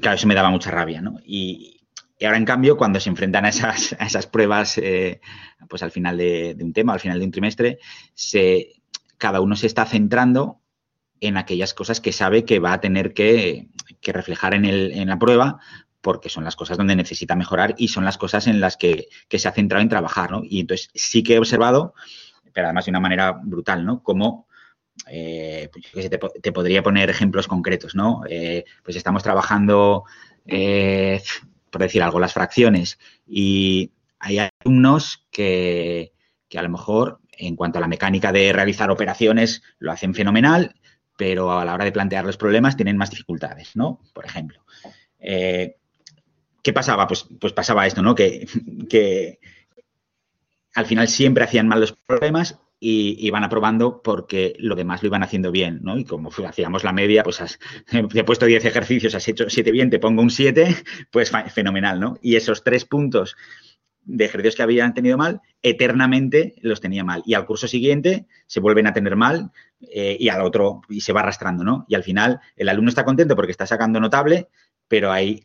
claro, 0.00 0.16
eso 0.16 0.26
me 0.26 0.34
daba 0.34 0.50
mucha 0.50 0.70
rabia, 0.70 1.00
¿no? 1.00 1.18
Y, 1.24 1.86
ahora, 2.22 2.38
en 2.38 2.44
cambio, 2.44 2.76
cuando 2.76 3.00
se 3.00 3.10
enfrentan 3.10 3.44
a 3.44 3.50
esas, 3.50 3.94
a 3.98 4.06
esas 4.06 4.26
pruebas, 4.26 4.78
eh, 4.78 5.20
pues 5.68 5.82
al 5.82 5.90
final 5.90 6.16
de, 6.16 6.56
un 6.60 6.72
tema, 6.72 6.94
al 6.94 7.00
final 7.00 7.18
de 7.18 7.24
un 7.24 7.30
trimestre, 7.30 7.78
se, 8.14 8.79
cada 9.20 9.40
uno 9.40 9.54
se 9.54 9.68
está 9.68 9.84
centrando 9.84 10.60
en 11.20 11.36
aquellas 11.36 11.74
cosas 11.74 12.00
que 12.00 12.12
sabe 12.12 12.44
que 12.44 12.58
va 12.58 12.72
a 12.72 12.80
tener 12.80 13.12
que, 13.14 13.68
reflejar 14.02 14.54
en, 14.54 15.06
la 15.06 15.18
prueba 15.18 15.60
porque 16.00 16.30
son 16.30 16.44
las 16.44 16.56
cosas 16.56 16.78
donde 16.78 16.96
necesita 16.96 17.36
mejorar 17.36 17.74
y 17.76 17.88
son 17.88 18.06
las 18.06 18.16
cosas 18.16 18.46
en 18.46 18.58
las 18.60 18.78
que, 18.78 19.08
se 19.30 19.46
ha 19.46 19.52
centrado 19.52 19.82
en 19.82 19.90
trabajar, 19.90 20.30
¿no? 20.30 20.40
Y 20.42 20.60
entonces 20.60 20.90
sí 20.94 21.22
que 21.22 21.34
he 21.34 21.38
observado, 21.38 21.94
pero 22.54 22.66
además 22.66 22.86
de 22.86 22.90
una 22.90 23.00
manera 23.00 23.32
brutal, 23.32 23.84
¿no? 23.84 24.02
Cómo 24.02 24.48
eh, 25.06 25.70
pues 25.92 26.08
te, 26.08 26.52
podría 26.52 26.82
poner 26.82 27.10
ejemplos 27.10 27.46
concretos, 27.46 27.94
¿no? 27.94 28.22
Eh, 28.28 28.64
pues 28.82 28.96
estamos 28.96 29.22
trabajando, 29.22 30.04
eh, 30.46 31.22
por 31.68 31.82
decir 31.82 32.02
algo, 32.02 32.18
las 32.18 32.32
fracciones 32.32 32.98
y 33.26 33.92
hay 34.18 34.38
alumnos 34.38 35.26
que, 35.30 36.14
que 36.48 36.58
a 36.58 36.62
lo 36.62 36.70
mejor 36.70 37.20
en 37.40 37.56
cuanto 37.56 37.78
a 37.78 37.80
la 37.80 37.88
mecánica 37.88 38.32
de 38.32 38.52
realizar 38.52 38.90
operaciones, 38.90 39.62
lo 39.78 39.92
hacen 39.92 40.14
fenomenal, 40.14 40.74
pero 41.16 41.58
a 41.58 41.64
la 41.64 41.74
hora 41.74 41.84
de 41.84 41.92
plantear 41.92 42.24
los 42.24 42.36
problemas 42.36 42.76
tienen 42.76 42.96
más 42.96 43.10
dificultades, 43.10 43.74
¿no? 43.74 44.00
Por 44.12 44.26
ejemplo. 44.26 44.64
Eh, 45.18 45.76
¿Qué 46.62 46.72
pasaba? 46.72 47.06
Pues, 47.06 47.26
pues 47.40 47.52
pasaba 47.52 47.86
esto, 47.86 48.02
¿no? 48.02 48.14
Que, 48.14 49.38
al 50.74 50.86
final 50.86 51.08
siempre 51.08 51.44
hacían 51.44 51.66
mal 51.66 51.80
los 51.80 51.92
problemas 51.92 52.60
y 52.78 53.16
iban 53.26 53.44
aprobando 53.44 54.02
porque 54.02 54.54
lo 54.58 54.76
demás 54.76 55.02
lo 55.02 55.08
iban 55.08 55.22
haciendo 55.22 55.50
bien, 55.50 55.80
¿no? 55.82 55.98
Y 55.98 56.04
como 56.04 56.30
hacíamos 56.30 56.84
la 56.84 56.92
media, 56.92 57.22
pues 57.22 57.40
has, 57.40 57.58
te 58.10 58.20
he 58.20 58.24
puesto 58.24 58.46
10 58.46 58.64
ejercicios, 58.64 59.14
has 59.14 59.26
hecho 59.28 59.50
7 59.50 59.72
bien, 59.72 59.90
te 59.90 59.98
pongo 59.98 60.22
un 60.22 60.30
7, 60.30 60.76
pues 61.10 61.32
fenomenal, 61.52 62.00
¿no? 62.00 62.18
Y 62.22 62.36
esos 62.36 62.62
tres 62.62 62.84
puntos 62.84 63.36
de 64.04 64.24
ejercicios 64.24 64.56
que 64.56 64.62
habían 64.62 64.94
tenido 64.94 65.16
mal, 65.16 65.40
eternamente 65.62 66.54
los 66.60 66.80
tenía 66.80 67.04
mal. 67.04 67.22
Y 67.26 67.34
al 67.34 67.46
curso 67.46 67.68
siguiente 67.68 68.26
se 68.46 68.60
vuelven 68.60 68.86
a 68.86 68.92
tener 68.92 69.16
mal 69.16 69.50
eh, 69.92 70.16
y 70.18 70.28
al 70.28 70.42
otro, 70.42 70.82
y 70.88 71.00
se 71.00 71.12
va 71.12 71.20
arrastrando, 71.20 71.64
¿no? 71.64 71.84
Y 71.88 71.94
al 71.94 72.02
final 72.02 72.40
el 72.56 72.68
alumno 72.68 72.88
está 72.88 73.04
contento 73.04 73.36
porque 73.36 73.52
está 73.52 73.66
sacando 73.66 74.00
notable, 74.00 74.48
pero 74.88 75.12
hay 75.12 75.44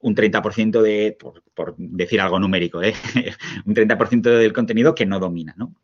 un 0.00 0.14
30% 0.14 0.82
de, 0.82 1.16
por, 1.18 1.42
por, 1.54 1.74
decir 1.76 2.20
algo 2.20 2.38
numérico, 2.38 2.82
¿eh? 2.82 2.94
un 3.64 3.74
30% 3.74 4.22
del 4.22 4.52
contenido 4.52 4.94
que 4.94 5.06
no 5.06 5.18
domina, 5.18 5.54
¿no? 5.56 5.74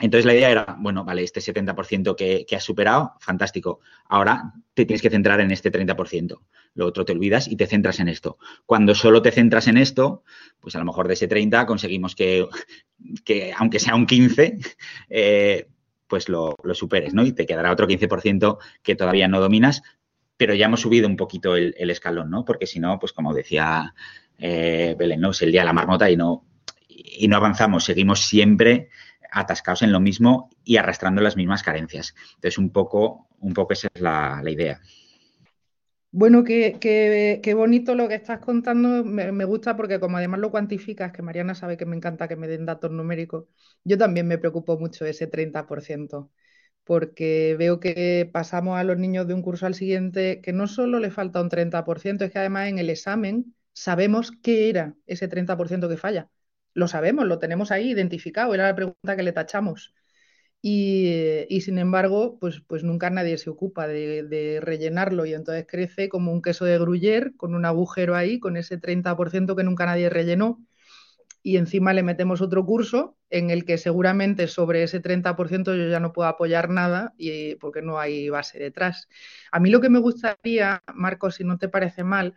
Entonces 0.00 0.24
la 0.24 0.34
idea 0.34 0.50
era, 0.50 0.76
bueno, 0.78 1.04
vale, 1.04 1.22
este 1.22 1.40
70% 1.40 2.16
que, 2.16 2.56
has 2.56 2.64
superado, 2.64 3.12
fantástico. 3.20 3.80
Ahora 4.08 4.54
te 4.74 4.86
tienes 4.86 5.02
que 5.02 5.10
centrar 5.10 5.40
en 5.40 5.50
este 5.50 5.70
30%. 5.70 6.40
Lo 6.74 6.86
otro 6.86 7.04
te 7.04 7.12
olvidas 7.12 7.48
y 7.48 7.56
te 7.56 7.66
centras 7.66 8.00
en 8.00 8.08
esto. 8.08 8.38
Cuando 8.64 8.94
solo 8.94 9.20
te 9.20 9.30
centras 9.30 9.68
en 9.68 9.76
esto, 9.76 10.24
pues 10.58 10.74
a 10.74 10.78
lo 10.78 10.84
mejor 10.84 11.06
de 11.06 11.14
ese 11.14 11.28
30 11.28 11.66
conseguimos 11.66 12.14
que, 12.14 12.46
que 13.24 13.52
aunque 13.56 13.78
sea 13.78 13.94
un 13.94 14.06
15, 14.06 14.58
eh, 15.10 15.68
pues 16.06 16.28
lo, 16.28 16.56
lo, 16.62 16.74
superes, 16.74 17.14
¿no? 17.14 17.24
Y 17.24 17.32
te 17.32 17.46
quedará 17.46 17.70
otro 17.70 17.86
15% 17.86 18.58
que 18.82 18.96
todavía 18.96 19.28
no 19.28 19.40
dominas, 19.40 19.82
pero 20.36 20.54
ya 20.54 20.66
hemos 20.66 20.80
subido 20.80 21.06
un 21.06 21.16
poquito 21.16 21.54
el, 21.54 21.90
escalón, 21.90 22.30
¿no? 22.30 22.46
Porque 22.46 22.66
si 22.66 22.80
no, 22.80 22.98
pues 22.98 23.12
como 23.12 23.34
decía 23.34 23.94
eh, 24.38 24.96
Belén, 24.98 25.20
¿no? 25.20 25.32
Es 25.32 25.42
el 25.42 25.52
día 25.52 25.60
de 25.60 25.66
la 25.66 25.74
marmota 25.74 26.10
y 26.10 26.16
no, 26.16 26.46
y 26.88 27.28
no 27.28 27.36
avanzamos, 27.36 27.84
seguimos 27.84 28.20
siempre 28.20 28.88
atascados 29.32 29.82
en 29.82 29.92
lo 29.92 30.00
mismo 30.00 30.50
y 30.64 30.76
arrastrando 30.76 31.20
las 31.20 31.36
mismas 31.36 31.62
carencias. 31.62 32.14
Entonces, 32.34 32.58
un 32.58 32.70
poco, 32.70 33.28
un 33.40 33.54
poco 33.54 33.72
esa 33.72 33.88
es 33.92 34.00
la, 34.00 34.42
idea. 34.46 34.80
Bueno, 36.12 36.42
qué, 36.44 37.52
bonito 37.56 37.94
lo 37.94 38.08
que 38.08 38.14
estás 38.14 38.40
contando. 38.40 39.04
Me, 39.04 39.32
me, 39.32 39.44
gusta 39.44 39.76
porque 39.76 40.00
como 40.00 40.16
además 40.16 40.40
lo 40.40 40.50
cuantificas, 40.50 41.12
que 41.12 41.22
Mariana 41.22 41.54
sabe 41.54 41.76
que 41.76 41.86
me 41.86 41.96
encanta 41.96 42.28
que 42.28 42.36
me 42.36 42.48
den 42.48 42.66
datos 42.66 42.90
numéricos, 42.90 43.46
yo 43.84 43.96
también 43.98 44.26
me 44.26 44.38
preocupo 44.38 44.78
mucho 44.78 45.04
ese 45.04 45.26
30% 45.26 46.30
porque 46.90 47.54
veo 47.58 47.80
que 47.80 48.28
pasamos 48.32 48.76
a 48.78 48.84
los 48.84 48.98
niños 48.98 49.26
de 49.28 49.34
un 49.34 49.42
curso 49.42 49.66
al 49.66 49.74
siguiente 49.74 50.40
que 50.40 50.52
no 50.52 50.66
solo 50.66 50.98
le 50.98 51.10
falta 51.10 51.40
un 51.40 51.48
30%, 51.48 52.24
es 52.24 52.32
que 52.32 52.38
además 52.40 52.68
en 52.68 52.78
el 52.78 52.90
examen 52.90 53.54
sabemos 53.72 54.32
qué 54.42 54.68
era 54.68 54.96
ese 55.06 55.28
30% 55.28 55.88
que 55.88 55.96
falla. 55.96 56.28
Lo 56.74 56.88
sabemos, 56.88 57.26
lo 57.26 57.38
tenemos 57.38 57.70
ahí 57.70 57.90
identificado, 57.90 58.54
era 58.54 58.66
la 58.66 58.74
pregunta 58.74 59.16
que 59.16 59.22
le 59.22 59.32
tachamos. 59.32 59.94
Y, 60.62 61.46
sin 61.62 61.78
embargo, 61.78 62.38
pues, 62.38 62.60
pues 62.60 62.84
nunca 62.84 63.08
nadie 63.10 63.38
se 63.38 63.48
ocupa 63.50 63.88
de, 63.88 64.24
de, 64.24 64.60
rellenarlo 64.60 65.24
y 65.24 65.32
entonces 65.32 65.66
crece 65.66 66.10
como 66.10 66.32
un 66.32 66.42
queso 66.42 66.66
de 66.66 66.78
gruyer 66.78 67.34
con 67.36 67.54
un 67.54 67.64
agujero 67.64 68.14
ahí, 68.14 68.38
con 68.40 68.56
ese 68.58 68.76
30% 68.78 69.56
que 69.56 69.64
nunca 69.64 69.86
nadie 69.86 70.10
rellenó 70.10 70.60
y 71.42 71.56
encima 71.56 71.92
le 71.92 72.02
metemos 72.02 72.40
otro 72.40 72.64
curso 72.64 73.16
en 73.30 73.50
el 73.50 73.64
que 73.64 73.78
seguramente 73.78 74.46
sobre 74.46 74.82
ese 74.82 75.00
30% 75.00 75.74
yo 75.74 75.88
ya 75.88 76.00
no 76.00 76.12
puedo 76.12 76.28
apoyar 76.28 76.68
nada 76.68 77.14
y, 77.16 77.54
porque 77.56 77.82
no 77.82 77.98
hay 77.98 78.28
base 78.28 78.58
detrás. 78.58 79.08
A 79.50 79.60
mí 79.60 79.70
lo 79.70 79.80
que 79.80 79.88
me 79.88 80.00
gustaría, 80.00 80.82
Marcos, 80.94 81.36
si 81.36 81.44
no 81.44 81.58
te 81.58 81.68
parece 81.68 82.04
mal, 82.04 82.34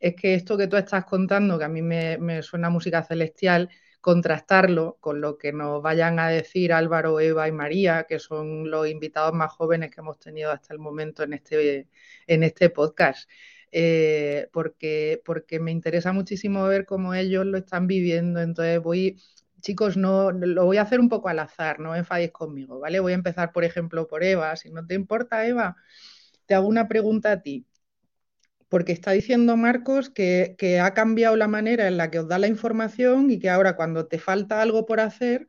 es 0.00 0.14
que 0.16 0.34
esto 0.34 0.56
que 0.56 0.66
tú 0.66 0.76
estás 0.76 1.04
contando, 1.04 1.58
que 1.58 1.64
a 1.64 1.68
mí 1.68 1.82
me, 1.82 2.42
suena 2.42 2.70
música 2.70 3.02
celestial, 3.02 3.70
contrastarlo 4.00 4.98
con 5.00 5.20
lo 5.20 5.36
que 5.38 5.52
nos 5.52 5.82
vayan 5.82 6.18
a 6.18 6.28
decir 6.28 6.72
Álvaro, 6.72 7.18
Eva 7.20 7.48
y 7.48 7.52
María, 7.52 8.04
que 8.08 8.18
son 8.18 8.70
los 8.70 8.88
invitados 8.88 9.34
más 9.34 9.52
jóvenes 9.52 9.90
que 9.90 10.00
hemos 10.00 10.18
tenido 10.18 10.52
hasta 10.52 10.72
el 10.74 10.78
momento 10.78 11.22
en 11.24 11.32
este, 11.32 11.88
en 12.26 12.42
este 12.42 12.70
podcast. 12.70 13.28
Eh, 13.72 14.48
porque, 14.52 15.20
porque 15.24 15.60
me 15.60 15.70
interesa 15.72 16.12
muchísimo 16.12 16.64
ver 16.66 16.86
cómo 16.86 17.14
ellos 17.14 17.44
lo 17.46 17.58
están 17.58 17.86
viviendo. 17.86 18.40
Entonces 18.40 18.80
voy, 18.80 19.20
chicos, 19.60 19.96
no 19.96 20.30
lo 20.32 20.64
voy 20.64 20.76
a 20.78 20.82
hacer 20.82 21.00
un 21.00 21.08
poco 21.08 21.28
al 21.28 21.40
azar, 21.40 21.80
no 21.80 21.94
enfadéis 21.96 22.32
conmigo, 22.32 22.78
¿vale? 22.80 23.00
Voy 23.00 23.12
a 23.12 23.16
empezar, 23.16 23.52
por 23.52 23.64
ejemplo, 23.64 24.06
por 24.06 24.22
Eva. 24.24 24.54
Si 24.56 24.70
no 24.70 24.86
te 24.86 24.94
importa, 24.94 25.46
Eva, 25.46 25.76
te 26.46 26.54
hago 26.54 26.68
una 26.68 26.88
pregunta 26.88 27.32
a 27.32 27.42
ti. 27.42 27.66
Porque 28.68 28.92
está 28.92 29.12
diciendo 29.12 29.56
Marcos 29.56 30.10
que, 30.10 30.56
ha 30.82 30.94
cambiado 30.94 31.36
la 31.36 31.48
manera 31.48 31.88
en 31.88 31.96
la 31.96 32.10
que 32.10 32.18
os 32.18 32.28
da 32.28 32.38
la 32.38 32.48
información 32.48 33.30
y 33.30 33.38
que 33.38 33.50
ahora 33.50 33.76
cuando 33.76 34.06
te 34.06 34.18
falta 34.18 34.60
algo 34.60 34.86
por 34.86 35.00
hacer, 35.00 35.46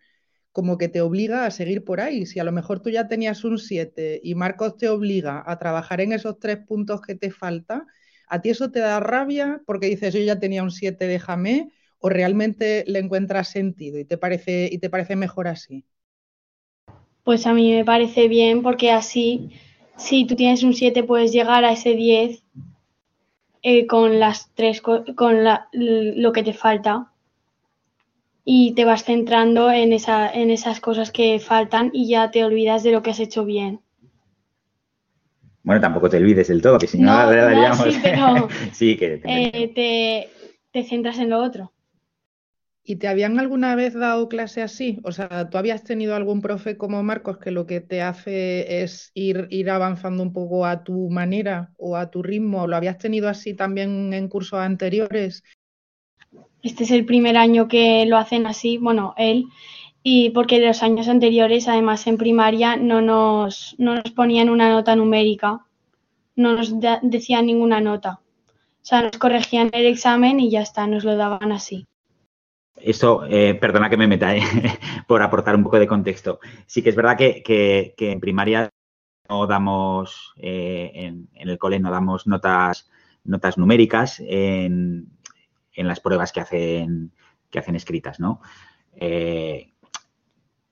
como 0.51 0.77
que 0.77 0.88
te 0.89 1.01
obliga 1.01 1.45
a 1.45 1.51
seguir 1.51 1.83
por 1.83 2.01
ahí. 2.01 2.25
Si 2.25 2.39
a 2.39 2.43
lo 2.43 2.51
mejor 2.51 2.81
tú 2.81 2.89
ya 2.89 3.07
tenías 3.07 3.43
un 3.43 3.57
7 3.57 4.19
y 4.24 4.36
Marcos 4.36 4.77
te 4.77 4.89
obliga 4.89 5.43
a 5.45 5.57
trabajar 5.59 6.01
en 6.01 6.13
esos 6.13 6.39
tres 6.39 6.57
puntos 6.59 7.01
que 7.01 7.15
te 7.15 7.31
falta, 7.31 7.86
¿A 8.27 8.41
ti 8.41 8.50
eso 8.50 8.69
te 8.71 8.79
da 8.79 9.00
rabia 9.00 9.62
porque 9.65 9.88
dices 9.88 10.13
yo 10.13 10.19
ya 10.21 10.39
tenía 10.39 10.62
un 10.62 10.71
7, 10.71 11.07
déjame? 11.07 11.71
¿O 12.00 12.09
realmente 12.09 12.83
le 12.86 13.00
encuentras 13.00 13.47
sentido 13.50 13.97
y 14.00 14.05
te 14.05 14.17
parece, 14.17 14.69
y 14.71 14.77
te 14.79 14.89
parece 14.89 15.15
mejor 15.15 15.47
así? 15.47 15.86
Pues 17.24 17.47
a 17.47 17.53
mí 17.53 17.71
me 17.71 17.86
parece 17.86 18.27
bien 18.27 18.62
porque 18.62 18.91
así, 18.91 19.50
si 19.97 20.25
tú 20.25 20.36
tienes 20.36 20.63
un 20.63 20.74
7, 20.74 21.03
puedes 21.03 21.31
llegar 21.31 21.63
a 21.63 21.71
ese 21.71 21.95
10 21.95 22.43
eh, 23.69 23.86
con 23.86 24.17
las 24.17 24.50
tres, 24.55 24.81
con 24.81 25.43
lo 25.43 26.31
que 26.31 26.41
te 26.41 26.53
falta 26.53 27.12
y 28.45 28.74
te 28.75 28.86
vas 28.86 29.03
centrando 29.03 29.69
en, 29.69 29.91
esa, 29.91 30.31
en 30.31 30.51
esas 30.51 30.79
cosas 30.79 31.12
que 31.12 31.38
faltan 31.41 31.89
y 31.91 32.07
ya 32.07 32.31
te 32.31 32.45
olvidas 32.45 32.83
de 32.83 32.93
lo 32.93 33.01
que 33.03 33.09
has 33.09 33.19
hecho 33.19 33.43
bien. 33.43 33.81
Bueno, 35.63 35.81
tampoco 35.81 36.09
te 36.09 36.15
olvides 36.15 36.47
del 36.47 36.62
todo, 36.62 36.77
que 36.77 36.88
si 36.88 36.97
no, 36.97 37.12
no 37.12 37.29
le 37.29 37.41
daríamos. 37.41 37.93
sí, 37.93 38.00
pero, 38.01 38.47
sí, 38.71 38.95
que 38.95 39.21
eh, 39.25 39.71
te, 39.75 40.29
te 40.71 40.88
centras 40.88 41.19
en 41.19 41.29
lo 41.29 41.43
otro. 41.43 41.74
¿Y 42.89 42.96
te 42.96 43.10
habían 43.10 43.38
alguna 43.38 43.75
vez 43.75 43.96
dado 43.96 44.29
clase 44.29 44.62
así? 44.62 45.01
O 45.03 45.12
sea, 45.12 45.50
¿tú 45.50 45.58
habías 45.58 45.84
tenido 45.84 46.15
algún 46.15 46.41
profe 46.41 46.77
como 46.77 47.03
Marcos 47.03 47.38
que 47.38 47.51
lo 47.51 47.65
que 47.65 47.82
te 47.82 48.01
hace 48.01 48.82
es 48.82 49.12
ir, 49.13 49.46
ir 49.50 49.70
avanzando 49.70 50.24
un 50.24 50.32
poco 50.32 50.65
a 50.65 50.86
tu 50.86 51.10
manera 51.10 51.74
o 51.75 51.98
a 51.98 52.10
tu 52.10 52.24
ritmo? 52.24 52.65
¿Lo 52.65 52.77
habías 52.77 52.98
tenido 52.98 53.27
así 53.27 53.53
también 53.53 54.13
en 54.13 54.29
cursos 54.29 54.60
anteriores? 54.60 55.44
Este 56.63 56.86
es 56.86 56.91
el 56.91 57.06
primer 57.06 57.36
año 57.36 57.67
que 57.67 58.06
lo 58.06 58.15
hacen 58.15 58.48
así, 58.48 58.77
bueno, 58.77 59.13
él, 59.17 59.48
y 60.01 60.29
porque 60.29 60.65
los 60.65 60.82
años 60.82 61.10
anteriores, 61.10 61.67
además 61.67 62.08
en 62.08 62.17
primaria, 62.17 62.77
no 62.77 63.01
nos, 63.01 63.75
no 63.77 63.96
nos 63.96 64.12
ponían 64.12 64.50
una 64.50 64.70
nota 64.70 64.96
numérica, 64.96 65.65
no 66.38 66.53
nos 66.53 66.74
decían 67.01 67.48
ninguna 67.48 67.82
nota. 67.82 68.22
O 68.82 68.86
sea, 68.86 69.01
nos 69.01 69.17
corregían 69.17 69.72
el 69.74 69.88
examen 69.88 70.39
y 70.39 70.50
ya 70.50 70.62
está, 70.62 70.88
nos 70.88 71.03
lo 71.03 71.17
daban 71.17 71.51
así. 71.51 71.86
Esto, 72.79 73.25
eh, 73.27 73.55
perdona 73.55 73.89
que 73.89 73.98
me 73.98 74.07
meta 74.07 74.36
eh, 74.36 74.41
por 75.07 75.22
aportar 75.22 75.55
un 75.55 75.63
poco 75.63 75.79
de 75.79 75.88
contexto. 75.88 76.39
Sí 76.65 76.81
que 76.81 76.89
es 76.89 76.96
verdad 76.96 77.17
que, 77.17 77.93
en 77.98 78.19
primaria 78.19 78.69
no 79.29 79.48
damos, 79.48 80.34
eh, 80.38 80.91
en, 80.93 81.29
el 81.34 81.57
cole 81.57 81.79
no 81.79 81.91
damos 81.91 82.27
notas, 82.27 82.89
notas 83.24 83.57
numéricas 83.57 84.22
en, 84.25 85.10
en, 85.74 85.88
las 85.88 86.00
pruebas 86.00 86.31
que 86.31 86.39
hacen, 86.39 87.12
que 87.50 87.60
hacen 87.60 87.75
escritas, 87.75 88.19
¿no? 88.19 88.41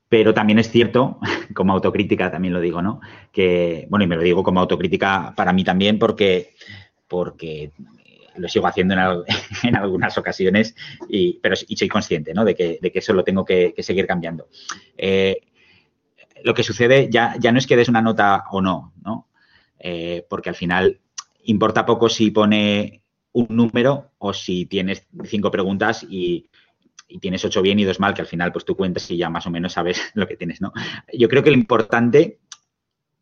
Pero 0.07 0.33
también 0.33 0.59
es 0.59 0.69
cierto, 0.69 1.19
como 1.53 1.73
autocrítica 1.73 2.31
también 2.31 2.53
lo 2.53 2.61
digo, 2.61 2.81
¿no? 2.81 3.01
Que, 3.31 3.87
bueno, 3.89 4.05
y 4.05 4.07
me 4.07 4.15
lo 4.15 4.21
digo 4.21 4.43
como 4.43 4.61
autocrítica 4.61 5.33
para 5.35 5.51
mí 5.51 5.63
también 5.63 5.99
porque, 5.99 6.53
porque 7.07 7.73
lo 8.37 8.47
sigo 8.47 8.67
haciendo 8.67 8.95
en, 9.63 9.75
algunas 9.75 10.17
ocasiones, 10.17 10.75
y, 11.09 11.39
pero 11.39 11.55
y 11.67 11.75
soy 11.77 11.87
consciente, 11.87 12.33
¿no? 12.33 12.45
De 12.45 12.55
que, 12.55 12.79
de 12.81 12.91
que 12.91 12.99
eso 12.99 13.13
lo 13.13 13.23
tengo 13.23 13.45
que, 13.45 13.73
seguir 13.79 14.07
cambiando. 14.07 14.47
Eh, 14.97 15.41
lo 16.43 16.53
que 16.53 16.63
sucede 16.63 17.09
ya, 17.09 17.35
ya 17.39 17.51
no 17.51 17.57
es 17.57 17.67
que 17.67 17.75
des 17.75 17.89
una 17.89 18.01
nota 18.01 18.45
o 18.51 18.61
no, 18.61 18.93
¿no? 19.03 19.29
Eh, 19.79 20.25
porque 20.29 20.49
al 20.49 20.55
final 20.55 20.99
importa 21.43 21.85
poco 21.85 22.09
si 22.09 22.31
pone 22.31 23.03
un 23.33 23.47
número 23.49 24.11
o 24.17 24.33
si 24.33 24.65
tienes 24.65 25.07
cinco 25.25 25.51
preguntas 25.51 26.05
y, 26.09 26.49
y 27.07 27.19
tienes 27.19 27.43
ocho 27.45 27.61
bien 27.61 27.79
y 27.79 27.83
dos 27.83 27.99
mal, 27.99 28.13
que 28.13 28.21
al 28.21 28.27
final 28.27 28.51
pues 28.51 28.65
tú 28.65 28.75
cuentas 28.75 29.09
y 29.11 29.17
ya 29.17 29.29
más 29.29 29.45
o 29.45 29.49
menos 29.49 29.73
sabes 29.73 30.01
lo 30.13 30.27
que 30.27 30.37
tienes, 30.37 30.61
¿no? 30.61 30.73
Yo 31.13 31.29
creo 31.29 31.43
que 31.43 31.51
lo 31.51 31.57
importante, 31.57 32.39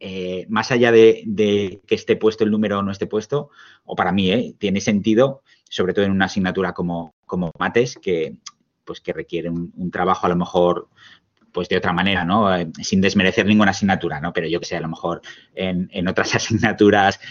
eh, 0.06 0.46
más 0.50 0.70
allá 0.70 0.92
de, 0.92 1.80
que 1.88 1.96
esté 1.96 2.18
puesto 2.18 2.44
el 2.44 2.52
número 2.52 2.80
o 2.80 2.84
no 2.84 2.92
esté 2.92 3.08
puesto, 3.08 3.52
o 3.86 3.96
para 3.96 4.12
mí, 4.12 4.32
¿eh? 4.32 4.54
tiene 4.58 4.82
sentido, 4.82 5.44
sobre 5.70 5.94
todo 5.94 6.04
en 6.04 6.12
una 6.12 6.26
asignatura 6.26 6.74
como, 6.74 7.16
como 7.26 7.52
mates, 7.58 7.98
que 8.02 8.36
pues 8.84 9.00
que 9.00 9.14
requiere 9.14 9.50
un, 9.50 9.92
trabajo 9.92 10.26
a 10.26 10.30
lo 10.30 10.36
mejor 10.36 10.90
pues 11.54 11.70
de 11.70 11.78
otra 11.78 11.94
manera, 11.94 12.26
¿no? 12.26 12.54
Eh, 12.54 12.70
sin 12.82 13.00
desmerecer 13.00 13.46
ninguna 13.46 13.72
asignatura, 13.72 14.20
¿no? 14.20 14.34
Pero 14.34 14.48
yo 14.48 14.60
que 14.60 14.66
sé, 14.66 14.76
a 14.76 14.82
lo 14.82 14.90
mejor 14.90 15.22
en, 15.56 15.88
en 15.94 16.10
otras 16.10 16.36
asignaturas 16.36 17.22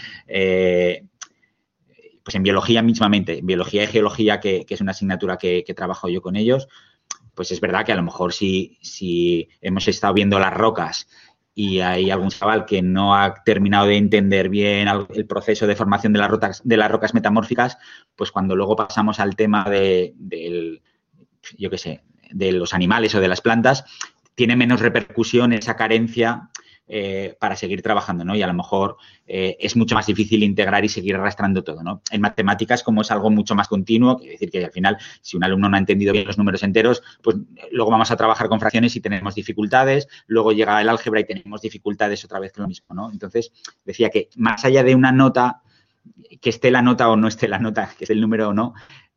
pues 2.23 2.33
en 2.33 2.41
biología 2.43 2.81
mismamente, 2.81 3.37
en 3.39 3.45
biología 3.45 3.83
y 3.83 3.87
geología, 3.87 4.39
que, 4.39 4.65
es 4.67 4.81
una 4.81 4.91
asignatura 4.91 5.37
que, 5.37 5.63
trabajo 5.75 6.09
yo 6.09 6.23
con 6.23 6.35
ellos, 6.35 6.67
pues 7.35 7.51
es 7.51 7.59
verdad 7.59 7.85
que 7.85 7.91
a 7.91 7.95
lo 7.97 8.03
mejor 8.03 8.33
si, 8.33 8.79
si 8.81 9.49
hemos 9.61 9.87
estado 9.87 10.13
viendo 10.15 10.39
las 10.39 10.53
rocas 10.53 11.07
y 11.55 11.79
hay 11.79 12.09
algún 12.09 12.29
chaval 12.29 12.65
que 12.65 12.81
no 12.81 13.15
ha 13.15 13.43
terminado 13.43 13.87
de 13.87 13.97
entender 13.97 14.49
bien 14.49 14.87
el 14.87 15.27
proceso 15.27 15.67
de 15.67 15.75
formación 15.75 16.13
de 16.13 16.19
las, 16.19 16.29
rocas, 16.29 16.61
de 16.63 16.77
las 16.77 16.91
rocas 16.91 17.13
metamórficas, 17.13 17.77
pues 18.15 18.31
cuando 18.31 18.55
luego 18.55 18.75
pasamos 18.75 19.19
al 19.19 19.35
tema 19.35 19.63
de, 19.69 20.15
yo 21.57 21.69
sé, 21.77 22.03
de 22.31 22.51
los 22.51 22.73
animales 22.73 23.13
o 23.13 23.19
de 23.19 23.27
las 23.27 23.41
plantas, 23.41 23.85
tiene 24.35 24.55
menos 24.55 24.79
repercusión 24.79 25.53
esa 25.53 25.75
carencia 25.75 26.49
eh, 26.85 27.35
para 27.39 27.55
seguir 27.55 27.81
trabajando, 27.81 28.25
¿no? 28.25 28.35
Y 28.35 28.41
a 28.41 28.47
lo 28.47 28.53
mejor 28.53 28.97
eh, 29.25 29.55
es 29.59 29.77
mucho 29.77 29.95
más 29.95 30.05
difícil 30.05 30.43
integrar 30.43 30.83
y 30.83 30.89
seguir 30.89 31.15
arrastrando 31.15 31.63
todo, 31.63 31.81
¿no? 31.81 32.01
En 32.11 32.19
matemáticas, 32.19 32.83
como 32.83 33.01
es 33.01 33.11
algo 33.11 33.29
mucho 33.29 33.55
más 33.55 33.69
continuo, 33.69 34.17
quiere 34.17 34.33
decir 34.33 34.51
que 34.51 34.65
al 34.65 34.71
final, 34.71 34.97
si 35.21 35.37
un 35.37 35.45
alumno 35.45 35.69
no 35.69 35.77
ha 35.77 35.79
entendido 35.79 36.11
bien 36.11 36.27
los 36.27 36.37
números 36.37 36.61
enteros, 36.61 37.01
pues 37.21 37.37
luego 37.71 37.89
vamos 37.89 38.11
a 38.11 38.17
trabajar 38.17 38.49
con 38.49 38.59
fracciones 38.59 38.95
y 38.97 38.99
tenemos 38.99 39.33
dificultades, 39.33 40.09
luego 40.27 40.51
llega 40.51 40.81
el 40.81 40.89
álgebra 40.89 41.21
y 41.21 41.25
tenemos 41.25 41.61
dificultades 41.61 42.25
otra 42.25 42.39
vez 42.39 42.51
lo 42.57 42.67
mismo, 42.67 42.93
¿no? 42.93 43.11
Entonces, 43.11 43.53
decía 43.85 44.09
que 44.09 44.27
más 44.35 44.65
allá 44.65 44.83
de 44.83 44.93
una 44.93 45.13
nota, 45.13 45.61
que 46.41 46.49
esté 46.49 46.69
la 46.69 46.81
nota 46.81 47.09
o 47.09 47.15
no 47.15 47.29
esté 47.29 47.47
la 47.47 47.59
nota, 47.59 47.93
que 47.97 48.03
es 48.03 48.09
el 48.09 48.19
número 48.19 48.49
o 48.49 48.53
no, 48.53 48.73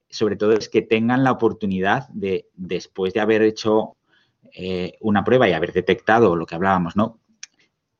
sobre 0.08 0.36
todo 0.36 0.52
es 0.52 0.68
que 0.68 0.82
tengan 0.82 1.24
la 1.24 1.32
oportunidad 1.32 2.08
de, 2.10 2.48
después 2.54 3.12
de 3.12 3.20
haber 3.20 3.42
hecho 3.42 3.96
eh, 4.52 4.96
una 5.00 5.24
prueba 5.24 5.48
y 5.48 5.52
haber 5.52 5.72
detectado 5.72 6.36
lo 6.36 6.46
que 6.46 6.54
hablábamos, 6.54 6.96
¿no? 6.96 7.18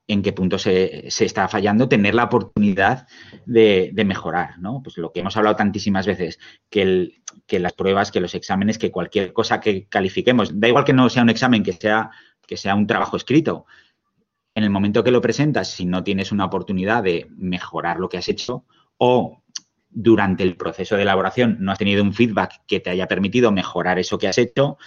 En 0.09 0.23
qué 0.23 0.33
punto 0.33 0.59
se, 0.59 1.09
está 1.09 1.49
fallando, 1.49 1.89
tener 1.89 2.15
la 2.15 2.25
oportunidad 2.25 3.07
de, 3.45 3.93
mejorar, 4.07 4.59
¿no? 4.59 4.81
Pues 4.83 4.99
lo 4.99 5.13
que 5.13 5.21
hemos 5.21 5.37
hablado 5.37 5.57
tantísimas 5.57 6.07
veces, 6.07 6.39
que, 6.71 7.21
que, 7.47 7.59
las 7.59 7.73
pruebas, 7.73 8.13
que 8.13 8.21
los 8.21 8.35
exámenes, 8.35 8.79
que 8.79 8.93
cualquier 8.93 9.33
cosa 9.33 9.61
que 9.61 9.87
califiquemos, 9.89 10.61
da 10.61 10.69
igual 10.69 10.85
que 10.85 10.93
no 10.93 11.09
sea 11.09 11.23
un 11.23 11.31
examen, 11.31 11.63
que 11.63 11.73
sea, 11.73 12.11
que 12.47 12.57
sea 12.57 12.75
un 12.75 12.87
trabajo 12.87 13.17
escrito, 13.17 13.67
en 14.55 14.65
el 14.65 14.71
momento 14.71 15.05
que 15.05 15.11
lo 15.11 15.21
presentas, 15.21 15.71
si 15.71 15.85
no 15.85 16.03
tienes 16.03 16.33
una 16.33 16.47
oportunidad 16.47 17.03
de 17.03 17.27
mejorar 17.37 17.99
lo 17.99 18.09
que 18.09 18.17
has 18.17 18.29
hecho 18.29 18.65
o 18.97 19.43
durante 19.91 20.43
el 20.43 20.57
proceso 20.57 20.97
de 20.97 21.03
elaboración 21.03 21.59
no 21.61 21.73
has 21.73 21.79
tenido 21.79 22.03
un 22.03 22.15
feedback 22.15 22.63
que 22.67 22.81
te 22.81 22.91
haya 22.91 23.07
permitido 23.07 23.53
mejorar 23.53 23.99
eso 23.99 24.19
que 24.19 24.29
has 24.29 24.39
hecho, 24.39 24.79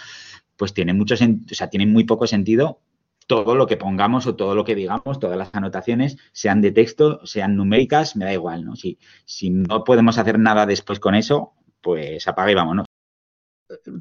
pues 0.57 0.73
tiene 0.73 0.93
mucho, 0.93 1.13
o 1.13 1.53
sea, 1.53 1.69
tiene 1.69 1.85
muy 1.85 2.03
poco 2.03 2.25
sentido 2.25 2.81
todo 3.29 3.53
lo 3.53 3.67
que 3.67 3.77
pongamos 3.77 4.25
o 4.25 4.35
todo 4.35 4.55
lo 4.55 4.65
que 4.65 4.73
digamos, 4.73 5.19
todas 5.19 5.37
las 5.37 5.53
anotaciones, 5.53 6.17
sean 6.31 6.61
de 6.61 6.71
texto, 6.71 7.23
sean 7.27 7.55
numéricas, 7.55 8.15
me 8.15 8.25
da 8.25 8.33
igual, 8.33 8.65
¿no? 8.65 8.75
Si, 8.75 8.97
si 9.23 9.51
no 9.51 9.83
podemos 9.83 10.17
hacer 10.17 10.39
nada 10.39 10.65
después 10.65 10.99
con 10.99 11.13
eso, 11.13 11.53
pues 11.79 12.27
apaga 12.27 12.51
y 12.51 12.55
vámonos. 12.55 12.85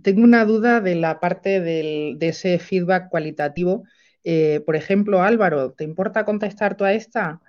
Tengo 0.02 0.24
una 0.24 0.46
duda 0.46 0.80
de 0.80 0.94
la 0.94 1.20
parte 1.20 1.60
de 1.60 2.16
ese 2.20 2.58
feedback 2.58 3.10
cualitativo. 3.10 3.84
Eh, 4.24 4.62
por 4.64 4.76
ejemplo, 4.76 5.20
Álvaro, 5.20 5.72
¿te 5.72 5.84
importa 5.84 6.24
contestar 6.24 6.78
tú 6.78 6.84
a 6.84 6.94
esta? 6.94 7.42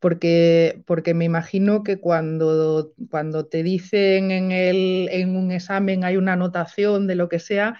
Porque, 0.00 0.82
porque 0.84 1.14
me 1.14 1.26
imagino 1.26 1.84
que 1.84 2.00
cuando, 2.00 2.92
cuando 3.08 3.46
te 3.46 3.62
dicen 3.62 4.32
en, 4.32 4.50
el, 4.50 5.08
en 5.12 5.36
un 5.36 5.52
examen 5.52 6.02
hay 6.02 6.16
una 6.16 6.32
anotación 6.32 7.06
de 7.06 7.14
lo 7.14 7.28
que 7.28 7.38
sea, 7.38 7.78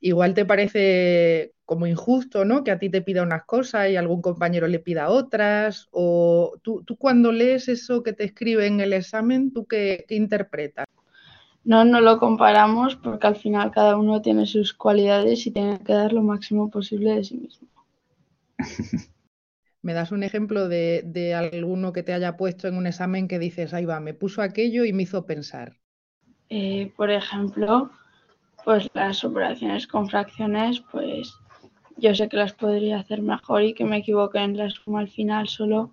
igual 0.00 0.34
te 0.34 0.46
parece 0.46 1.54
como 1.68 1.86
injusto, 1.86 2.46
¿no? 2.46 2.64
Que 2.64 2.70
a 2.70 2.78
ti 2.78 2.88
te 2.88 3.02
pida 3.02 3.22
unas 3.22 3.44
cosas 3.44 3.90
y 3.90 3.96
algún 3.96 4.22
compañero 4.22 4.66
le 4.68 4.78
pida 4.78 5.10
otras. 5.10 5.86
O 5.90 6.54
tú, 6.62 6.82
cuando 6.98 7.30
lees 7.30 7.68
eso 7.68 8.02
que 8.02 8.14
te 8.14 8.24
escribe 8.24 8.66
en 8.66 8.80
el 8.80 8.94
examen, 8.94 9.52
¿tú 9.52 9.66
qué, 9.66 10.06
interpretas? 10.08 10.86
No, 11.64 11.84
no 11.84 12.00
lo 12.00 12.18
comparamos 12.18 12.96
porque 12.96 13.26
al 13.26 13.36
final 13.36 13.70
cada 13.70 13.98
uno 13.98 14.22
tiene 14.22 14.46
sus 14.46 14.72
cualidades 14.72 15.46
y 15.46 15.50
tiene 15.50 15.78
que 15.80 15.92
dar 15.92 16.14
lo 16.14 16.22
máximo 16.22 16.70
posible 16.70 17.16
de 17.16 17.24
sí 17.24 17.36
mismo. 17.36 17.68
¿Me 19.82 19.92
das 19.92 20.10
un 20.10 20.22
ejemplo 20.22 20.68
de, 20.68 21.02
de, 21.04 21.34
alguno 21.34 21.92
que 21.92 22.02
te 22.02 22.14
haya 22.14 22.38
puesto 22.38 22.66
en 22.66 22.78
un 22.78 22.86
examen 22.86 23.28
que 23.28 23.38
dices, 23.38 23.74
ahí 23.74 23.84
va, 23.84 24.00
me 24.00 24.14
puso 24.14 24.40
aquello 24.40 24.86
y 24.86 24.94
me 24.94 25.02
hizo 25.02 25.26
pensar? 25.26 25.76
Eh, 26.48 26.94
por 26.96 27.10
ejemplo, 27.10 27.90
pues 28.64 28.88
las 28.94 29.22
operaciones 29.22 29.86
con 29.86 30.08
fracciones, 30.08 30.82
pues 30.90 31.38
yo 31.98 32.14
sé 32.14 32.28
que 32.28 32.36
las 32.36 32.52
podría 32.52 33.00
hacer 33.00 33.22
mejor 33.22 33.62
y 33.62 33.74
que 33.74 33.84
me 33.84 33.98
equivoqué 33.98 34.38
en 34.38 34.56
la 34.56 34.70
suma 34.70 35.00
al 35.00 35.08
final 35.08 35.48
solo 35.48 35.92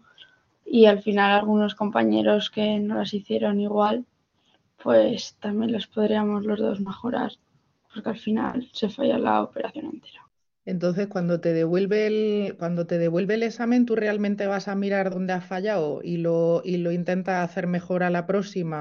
y 0.65 0.85
al 0.85 1.01
final 1.01 1.31
algunos 1.31 1.75
compañeros 1.75 2.49
que 2.49 2.79
no 2.79 2.95
las 2.95 3.13
hicieron 3.13 3.59
igual, 3.59 4.05
pues 4.83 5.35
también 5.39 5.71
las 5.71 5.87
podríamos 5.87 6.45
los 6.45 6.59
dos 6.59 6.79
mejorar, 6.79 7.31
porque 7.93 8.09
al 8.09 8.17
final 8.17 8.69
se 8.71 8.89
falla 8.89 9.17
la 9.17 9.41
operación 9.41 9.85
entera. 9.85 10.21
Entonces, 10.65 11.07
cuando 11.07 11.39
te 11.39 11.53
devuelve 11.53 12.07
el, 12.07 12.55
cuando 12.57 12.87
te 12.87 12.97
devuelve 12.97 13.35
el 13.35 13.43
examen, 13.43 13.85
tú 13.85 13.95
realmente 13.95 14.47
vas 14.47 14.67
a 14.67 14.75
mirar 14.75 15.11
dónde 15.11 15.33
has 15.33 15.45
fallado 15.45 16.01
y 16.03 16.17
lo, 16.17 16.61
y 16.65 16.77
lo 16.77 16.91
intentas 16.91 17.47
hacer 17.47 17.67
mejor 17.67 18.01
a 18.01 18.09
la 18.09 18.25
próxima. 18.25 18.79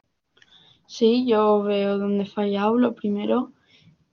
Sí, 0.86 1.26
yo 1.26 1.62
veo 1.62 1.98
dónde 1.98 2.24
he 2.24 2.26
fallado 2.26 2.78
lo 2.78 2.94
primero 2.94 3.52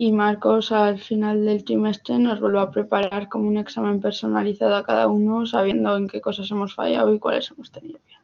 y 0.02 0.12
Marcos 0.12 0.72
al 0.72 0.98
final 0.98 1.46
del 1.46 1.64
trimestre 1.64 2.18
nos 2.18 2.40
vuelve 2.40 2.60
a 2.60 2.72
preparar 2.72 3.30
como 3.30 3.48
un 3.48 3.58
examen 3.58 4.02
personalizado 4.02 4.76
a 4.76 4.84
cada 4.84 5.06
uno, 5.06 5.46
sabiendo 5.46 5.96
en 5.96 6.08
qué 6.08 6.20
cosas 6.20 6.50
hemos 6.50 6.74
fallado 6.74 7.14
y 7.14 7.20
cuáles 7.20 7.52
hemos 7.52 7.72
tenido 7.72 8.00
bien. 8.08 8.20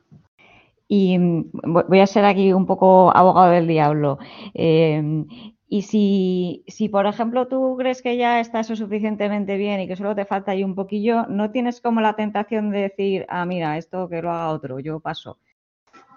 Y 0.87 1.19
mm, 1.19 1.51
voy 1.87 1.99
a 1.99 2.07
ser 2.07 2.25
aquí 2.25 2.51
un 2.51 2.65
poco 2.65 3.15
abogado 3.15 3.51
del 3.51 3.67
diablo. 3.67 4.17
Em, 4.55 5.27
y 5.69 5.83
si, 5.83 6.63
si, 6.65 6.89
por 6.89 7.05
ejemplo, 7.05 7.47
tú 7.47 7.75
crees 7.77 8.01
que 8.01 8.17
ya 8.17 8.39
estás 8.39 8.71
lo 8.71 8.75
suficientemente 8.75 9.55
bien 9.55 9.79
y 9.79 9.87
que 9.87 9.95
solo 9.95 10.15
te 10.15 10.25
falta 10.25 10.53
ahí 10.53 10.63
un 10.63 10.73
poquillo, 10.73 11.27
¿no 11.27 11.51
tienes 11.51 11.79
como 11.79 12.01
la 12.01 12.15
tentación 12.15 12.71
de 12.71 12.79
decir, 12.89 13.27
ah, 13.29 13.45
mira, 13.45 13.77
esto 13.77 14.09
que 14.09 14.23
lo 14.23 14.31
haga 14.31 14.49
otro, 14.49 14.79
yo 14.79 14.99
paso? 14.99 15.37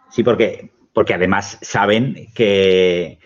Sí, 0.09 0.23
porque, 0.25 0.71
porque 0.95 1.13
además 1.13 1.59
saben 1.61 2.29
que, 2.35 3.19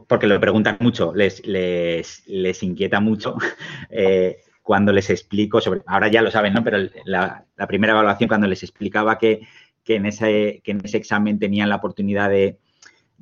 porque 0.00 0.26
lo 0.26 0.40
preguntan 0.40 0.78
mucho, 0.80 1.12
les, 1.14 1.46
les, 1.46 2.22
les 2.26 2.62
inquieta 2.62 3.00
mucho 3.00 3.36
eh, 3.90 4.38
cuando 4.62 4.92
les 4.92 5.10
explico 5.10 5.60
sobre, 5.60 5.82
ahora 5.86 6.08
ya 6.08 6.22
lo 6.22 6.30
saben, 6.30 6.54
¿no? 6.54 6.64
Pero 6.64 6.78
la, 7.04 7.44
primera 7.68 7.92
evaluación 7.92 8.28
cuando 8.28 8.46
les 8.46 8.62
explicaba 8.62 9.18
que, 9.18 9.42
en 9.86 10.06
ese, 10.06 10.60
que 10.64 10.70
en 10.70 10.80
ese 10.84 10.96
examen 10.96 11.38
tenían 11.38 11.68
la 11.68 11.76
oportunidad 11.76 12.30
de, 12.30 12.58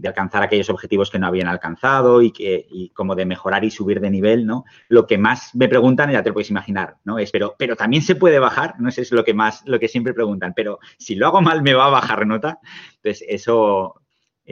alcanzar 0.03 0.43
aquellos 0.43 0.71
objetivos 0.71 1.11
que 1.11 1.19
no 1.19 1.27
habían 1.27 1.47
alcanzado 1.47 2.23
y 2.23 2.33
que 2.33 2.67
y 2.71 2.89
como 2.89 3.15
de 3.15 3.27
mejorar 3.27 3.65
y 3.65 3.71
subir 3.71 4.01
de 4.01 4.09
nivel, 4.09 4.47
¿no? 4.47 4.65
Lo 4.89 5.07
que 5.07 5.19
más 5.19 5.55
me 5.55 5.69
preguntan, 5.69 6.11
ya 6.11 6.23
te 6.23 6.31
lo 6.31 6.35
puedes 6.35 6.49
imaginar, 6.49 6.97
¿no? 7.05 7.19
Es, 7.19 7.31
pero, 7.31 7.55
pero 7.59 7.77
también 7.77 8.03
se 8.03 8.15
puede 8.15 8.39
bajar, 8.39 8.77
no 8.79 8.89
es 8.89 9.13
lo 9.13 9.25
que 9.25 9.35
más, 9.35 9.63
lo 9.67 9.79
que 9.79 9.89
siempre 9.89 10.15
preguntan, 10.15 10.55
pero 10.57 10.79
si 10.97 11.17
lo 11.17 11.27
hago 11.27 11.43
mal 11.43 11.63
me 11.63 11.75
va 11.75 11.85
a 11.87 11.91
bajar 11.91 12.27
nota. 12.27 12.61
Entonces, 12.97 13.27
eso, 13.29 14.00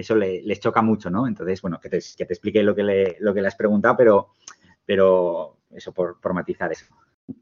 eso 0.00 0.14
les 0.14 0.60
choca 0.60 0.82
mucho, 0.82 1.10
¿no? 1.10 1.26
Entonces, 1.26 1.60
bueno, 1.62 1.78
que 1.80 1.88
te, 1.88 1.98
que 2.16 2.26
te 2.26 2.32
explique 2.32 2.62
lo 2.62 2.74
que, 2.74 2.82
le, 2.82 3.16
lo 3.20 3.34
que 3.34 3.40
le 3.40 3.48
has 3.48 3.56
preguntado, 3.56 3.96
pero, 3.96 4.28
pero 4.84 5.58
eso 5.70 5.92
por, 5.92 6.20
por 6.20 6.34
matizar 6.34 6.70
eso 6.72 6.86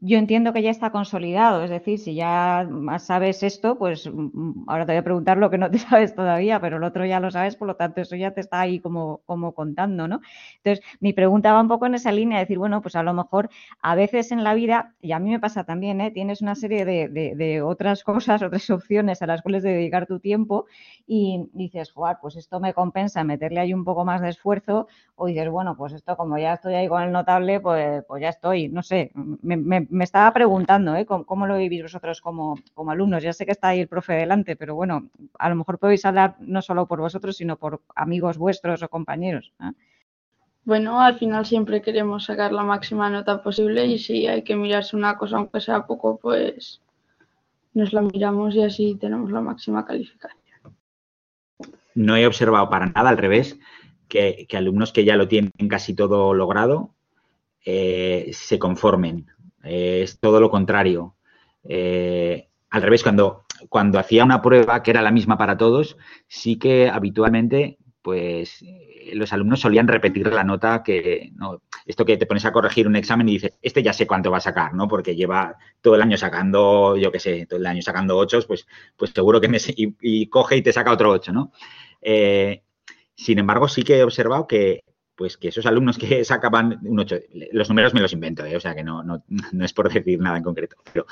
yo 0.01 0.17
entiendo 0.17 0.51
que 0.51 0.61
ya 0.61 0.69
está 0.69 0.91
consolidado, 0.91 1.63
es 1.63 1.69
decir, 1.69 1.97
si 1.97 2.13
ya 2.13 2.67
sabes 2.99 3.41
esto, 3.41 3.77
pues 3.77 4.09
mm, 4.11 4.65
ahora 4.67 4.85
te 4.85 4.91
voy 4.91 4.97
a 4.99 5.03
preguntar 5.03 5.37
lo 5.37 5.49
que 5.49 5.57
no 5.57 5.71
te 5.71 5.77
sabes 5.79 6.13
todavía, 6.13 6.59
pero 6.59 6.77
el 6.77 6.83
otro 6.83 7.05
ya 7.05 7.19
lo 7.21 7.31
sabes, 7.31 7.55
por 7.55 7.67
lo 7.67 7.75
tanto 7.77 8.01
eso 8.01 8.15
ya 8.17 8.31
te 8.31 8.41
está 8.41 8.59
ahí 8.59 8.79
como, 8.79 9.21
como 9.25 9.53
contando, 9.53 10.07
¿no? 10.07 10.19
Entonces, 10.57 10.83
mi 10.99 11.13
pregunta 11.13 11.53
va 11.53 11.61
un 11.61 11.69
poco 11.69 11.85
en 11.85 11.95
esa 11.95 12.11
línea, 12.11 12.37
de 12.37 12.43
decir, 12.43 12.57
bueno, 12.57 12.81
pues 12.81 12.95
a 12.97 13.03
lo 13.03 13.13
mejor 13.13 13.49
a 13.81 13.95
veces 13.95 14.31
en 14.33 14.43
la 14.43 14.53
vida, 14.53 14.93
y 15.01 15.13
a 15.13 15.19
mí 15.19 15.29
me 15.29 15.39
pasa 15.39 15.63
también, 15.63 16.01
¿eh? 16.01 16.11
tienes 16.11 16.41
una 16.41 16.55
serie 16.55 16.83
de, 16.83 17.07
de, 17.09 17.61
otras 17.61 18.03
cosas, 18.03 18.41
otras 18.41 18.69
opciones 18.69 19.21
a 19.21 19.25
las 19.27 19.41
cuales 19.41 19.63
dedicar 19.63 20.05
tu 20.05 20.19
tiempo 20.19 20.65
y 21.05 21.49
dices, 21.53 21.91
jugar, 21.91 22.19
pues 22.21 22.35
esto 22.35 22.59
me 22.59 22.73
compensa 22.73 23.23
meterle 23.23 23.61
ahí 23.61 23.73
un 23.73 23.85
poco 23.85 24.03
más 24.03 24.21
de 24.21 24.29
esfuerzo, 24.29 24.87
o 25.15 25.27
dices, 25.27 25.49
bueno, 25.49 25.75
pues 25.77 25.93
esto 25.93 26.17
como 26.17 26.37
ya 26.37 26.53
estoy 26.53 26.73
ahí 26.75 26.87
con 26.89 27.01
el 27.03 27.11
notable, 27.11 27.59
pues, 27.61 28.03
pues 28.05 28.21
ya 28.21 28.29
estoy, 28.29 28.67
no 28.69 28.83
sé, 28.83 29.11
me, 29.41 29.76
estaba 30.01 30.33
preguntando, 30.33 30.95
¿eh? 30.95 31.05
¿Cómo, 31.05 31.47
lo 31.47 31.57
vivís 31.57 31.83
vosotros 31.83 32.21
como, 32.21 32.57
alumnos? 32.87 33.23
Ya 33.23 33.33
sé 33.33 33.45
que 33.45 33.51
está 33.51 33.69
ahí 33.69 33.81
el 33.81 33.87
profe 33.87 34.13
delante, 34.13 34.55
pero 34.55 34.75
bueno, 34.75 35.09
a 35.37 35.49
lo 35.49 35.55
mejor 35.55 35.79
podéis 35.79 36.05
hablar 36.05 36.35
no 36.39 36.61
solo 36.61 36.87
por 36.87 36.99
vosotros, 36.99 37.37
sino 37.37 37.57
por 37.57 37.81
amigos 37.95 38.37
vuestros 38.37 38.83
o 38.83 38.89
compañeros. 38.89 39.53
¿eh? 39.61 39.71
Bueno, 40.63 40.99
al 40.99 41.17
final 41.17 41.45
siempre 41.45 41.81
queremos 41.81 42.25
sacar 42.25 42.51
la 42.51 42.63
máxima 42.63 43.09
nota 43.09 43.41
posible 43.41 43.85
y 43.85 43.99
si 43.99 44.27
hay 44.27 44.43
que 44.43 44.55
mirarse 44.55 44.95
una 44.95 45.17
cosa, 45.17 45.37
aunque 45.37 45.61
sea 45.61 45.85
poco, 45.85 46.19
pues 46.21 46.81
nos 47.73 47.93
la 47.93 48.01
miramos 48.01 48.53
y 48.55 48.63
así 48.63 48.97
tenemos 48.99 49.31
la 49.31 49.39
máxima 49.39 49.85
calificación. 49.85 50.41
No 51.95 52.17
he 52.17 52.27
observado 52.27 52.69
para 52.69 52.87
nada 52.87 53.09
al 53.09 53.17
revés 53.17 53.57
que, 54.07 54.47
alumnos 54.53 54.91
que 54.91 55.05
ya 55.05 55.15
lo 55.15 55.27
tienen 55.27 55.51
casi 55.69 55.93
todo 55.93 56.33
logrado 56.33 56.93
eh, 57.63 58.31
se 58.33 58.59
conformen 58.59 59.27
eh, 59.67 60.01
es 60.03 60.19
todo 60.19 60.39
lo 60.39 60.49
contrario. 60.49 61.15
Eh, 61.63 62.47
al 62.69 62.81
revés, 62.81 63.03
cuando, 63.03 63.45
cuando 63.69 63.99
hacía 63.99 64.23
una 64.23 64.41
prueba 64.41 64.81
que 64.83 64.91
era 64.91 65.01
la 65.01 65.11
misma 65.11 65.37
para 65.37 65.57
todos, 65.57 65.97
sí 66.27 66.57
que 66.57 66.89
habitualmente 66.89 67.77
pues 68.01 68.63
los 69.13 69.33
alumnos 69.33 69.59
solían 69.59 69.87
repetir 69.87 70.31
la 70.31 70.43
nota 70.43 70.81
que, 70.81 71.31
no, 71.35 71.61
esto 71.85 72.05
que 72.05 72.17
te 72.17 72.25
pones 72.25 72.45
a 72.45 72.51
corregir 72.51 72.87
un 72.87 72.95
examen 72.95 73.27
y 73.29 73.33
dices, 73.33 73.53
este 73.61 73.83
ya 73.83 73.93
sé 73.93 74.07
cuánto 74.07 74.31
va 74.31 74.37
a 74.37 74.41
sacar, 74.41 74.73
¿no? 74.73 74.87
Porque 74.87 75.15
lleva 75.15 75.57
todo 75.81 75.95
el 75.95 76.01
año 76.01 76.17
sacando, 76.17 76.95
yo 76.97 77.11
qué 77.11 77.19
sé, 77.19 77.45
todo 77.45 77.59
el 77.59 77.65
año 77.65 77.81
sacando 77.81 78.17
ocho, 78.17 78.39
pues, 78.47 78.67
pues 78.95 79.11
seguro 79.11 79.41
que 79.41 79.47
me, 79.47 79.57
y, 79.75 80.27
coge 80.27 80.57
y 80.57 80.61
te 80.61 80.73
saca 80.73 80.91
otro 80.91 81.11
ocho, 81.11 81.31
¿no? 81.31 81.51
Eh, 82.01 82.63
sin 83.15 83.39
embargo, 83.39 83.67
sí 83.67 83.83
que 83.83 83.97
he 83.97 84.03
observado 84.03 84.47
que 84.47 84.83
pues 85.17 85.35
que 85.35 85.49
esos 85.49 85.65
alumnos 85.65 85.97
que 85.97 86.23
sacaban 86.23 86.79
un 86.83 86.99
8, 86.99 87.15
los 87.51 87.67
números 87.67 87.93
me 87.93 88.01
los 88.01 88.13
invento, 88.13 88.45
¿eh? 88.45 88.55
o 88.55 88.59
sea 88.59 88.75
que 88.75 88.83
no, 88.83 89.03
no, 89.03 89.23
no, 89.51 89.65
es 89.65 89.73
por 89.73 89.91
decir 89.91 90.19
nada 90.19 90.37
en 90.37 90.43
concreto, 90.43 90.77
pero, 90.93 91.05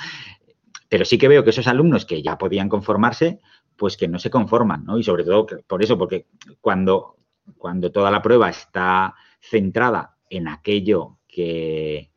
pero 0.87 1.03
sí 1.03 1.17
que 1.17 1.27
veo 1.27 1.43
que 1.43 1.49
esos 1.49 1.67
alumnos 1.67 2.05
que 2.05 2.21
ya 2.21 2.37
podían 2.37 2.69
conformarse, 2.69 3.41
pues 3.75 3.97
que 3.97 4.07
no 4.07 4.19
se 4.19 4.29
conforman, 4.29 4.85
¿no? 4.85 4.97
Y 4.97 5.03
sobre 5.03 5.25
todo 5.25 5.45
por 5.67 5.83
eso, 5.83 5.97
porque 5.97 6.27
cuando, 6.61 7.17
cuando 7.57 7.91
toda 7.91 8.11
la 8.11 8.21
prueba 8.21 8.49
está 8.49 9.15
centrada 9.41 10.15
en 10.29 10.47
aquello 10.47 11.17
que, 11.27 12.11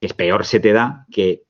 que 0.00 0.06
es 0.06 0.14
peor 0.14 0.44
se 0.44 0.60
te 0.60 0.72
da, 0.72 1.06
que 1.12 1.44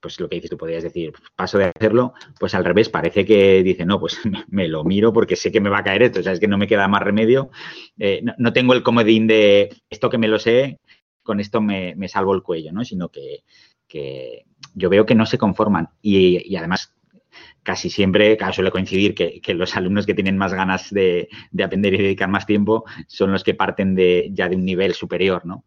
pues 0.00 0.18
lo 0.18 0.28
que 0.28 0.36
dices 0.36 0.50
tú 0.50 0.56
podrías 0.56 0.82
decir, 0.82 1.12
paso 1.36 1.58
de 1.58 1.70
hacerlo, 1.74 2.14
pues 2.38 2.54
al 2.54 2.64
revés, 2.64 2.88
parece 2.88 3.24
que 3.24 3.62
dice, 3.62 3.84
no, 3.84 4.00
pues 4.00 4.18
me, 4.48 4.68
lo 4.68 4.84
miro 4.84 5.12
porque 5.12 5.36
sé 5.36 5.52
que 5.52 5.60
me 5.60 5.70
va 5.70 5.78
a 5.78 5.84
caer 5.84 6.02
esto, 6.02 6.20
o 6.20 6.22
sea, 6.22 6.32
es 6.32 6.40
que 6.40 6.48
no 6.48 6.58
me 6.58 6.66
queda 6.66 6.88
más 6.88 7.02
remedio, 7.02 7.50
eh, 7.98 8.22
no, 8.38 8.52
tengo 8.52 8.72
el 8.72 8.82
comodín 8.82 9.26
de 9.26 9.70
esto 9.88 10.10
que 10.10 10.18
me 10.18 10.28
lo 10.28 10.38
sé, 10.38 10.78
con 11.22 11.40
esto 11.40 11.60
me, 11.60 11.94
salvo 12.08 12.34
el 12.34 12.42
cuello, 12.42 12.72
¿no? 12.72 12.84
Sino 12.84 13.08
que, 13.10 13.44
yo 14.74 14.88
veo 14.88 15.04
que 15.04 15.14
no 15.14 15.26
se 15.26 15.38
conforman 15.38 15.90
y, 16.00 16.56
además 16.56 16.96
casi 17.62 17.90
siempre, 17.90 18.36
claro, 18.36 18.52
suele 18.52 18.70
coincidir 18.70 19.14
que, 19.14 19.54
los 19.54 19.76
alumnos 19.76 20.06
que 20.06 20.14
tienen 20.14 20.38
más 20.38 20.54
ganas 20.54 20.90
de, 20.90 21.28
aprender 21.62 21.94
y 21.94 21.98
dedicar 21.98 22.28
más 22.28 22.46
tiempo 22.46 22.84
son 23.06 23.32
los 23.32 23.44
que 23.44 23.54
parten 23.54 23.94
de, 23.94 24.30
ya 24.32 24.48
de 24.48 24.56
un 24.56 24.64
nivel 24.64 24.94
superior, 24.94 25.44
¿no? 25.44 25.64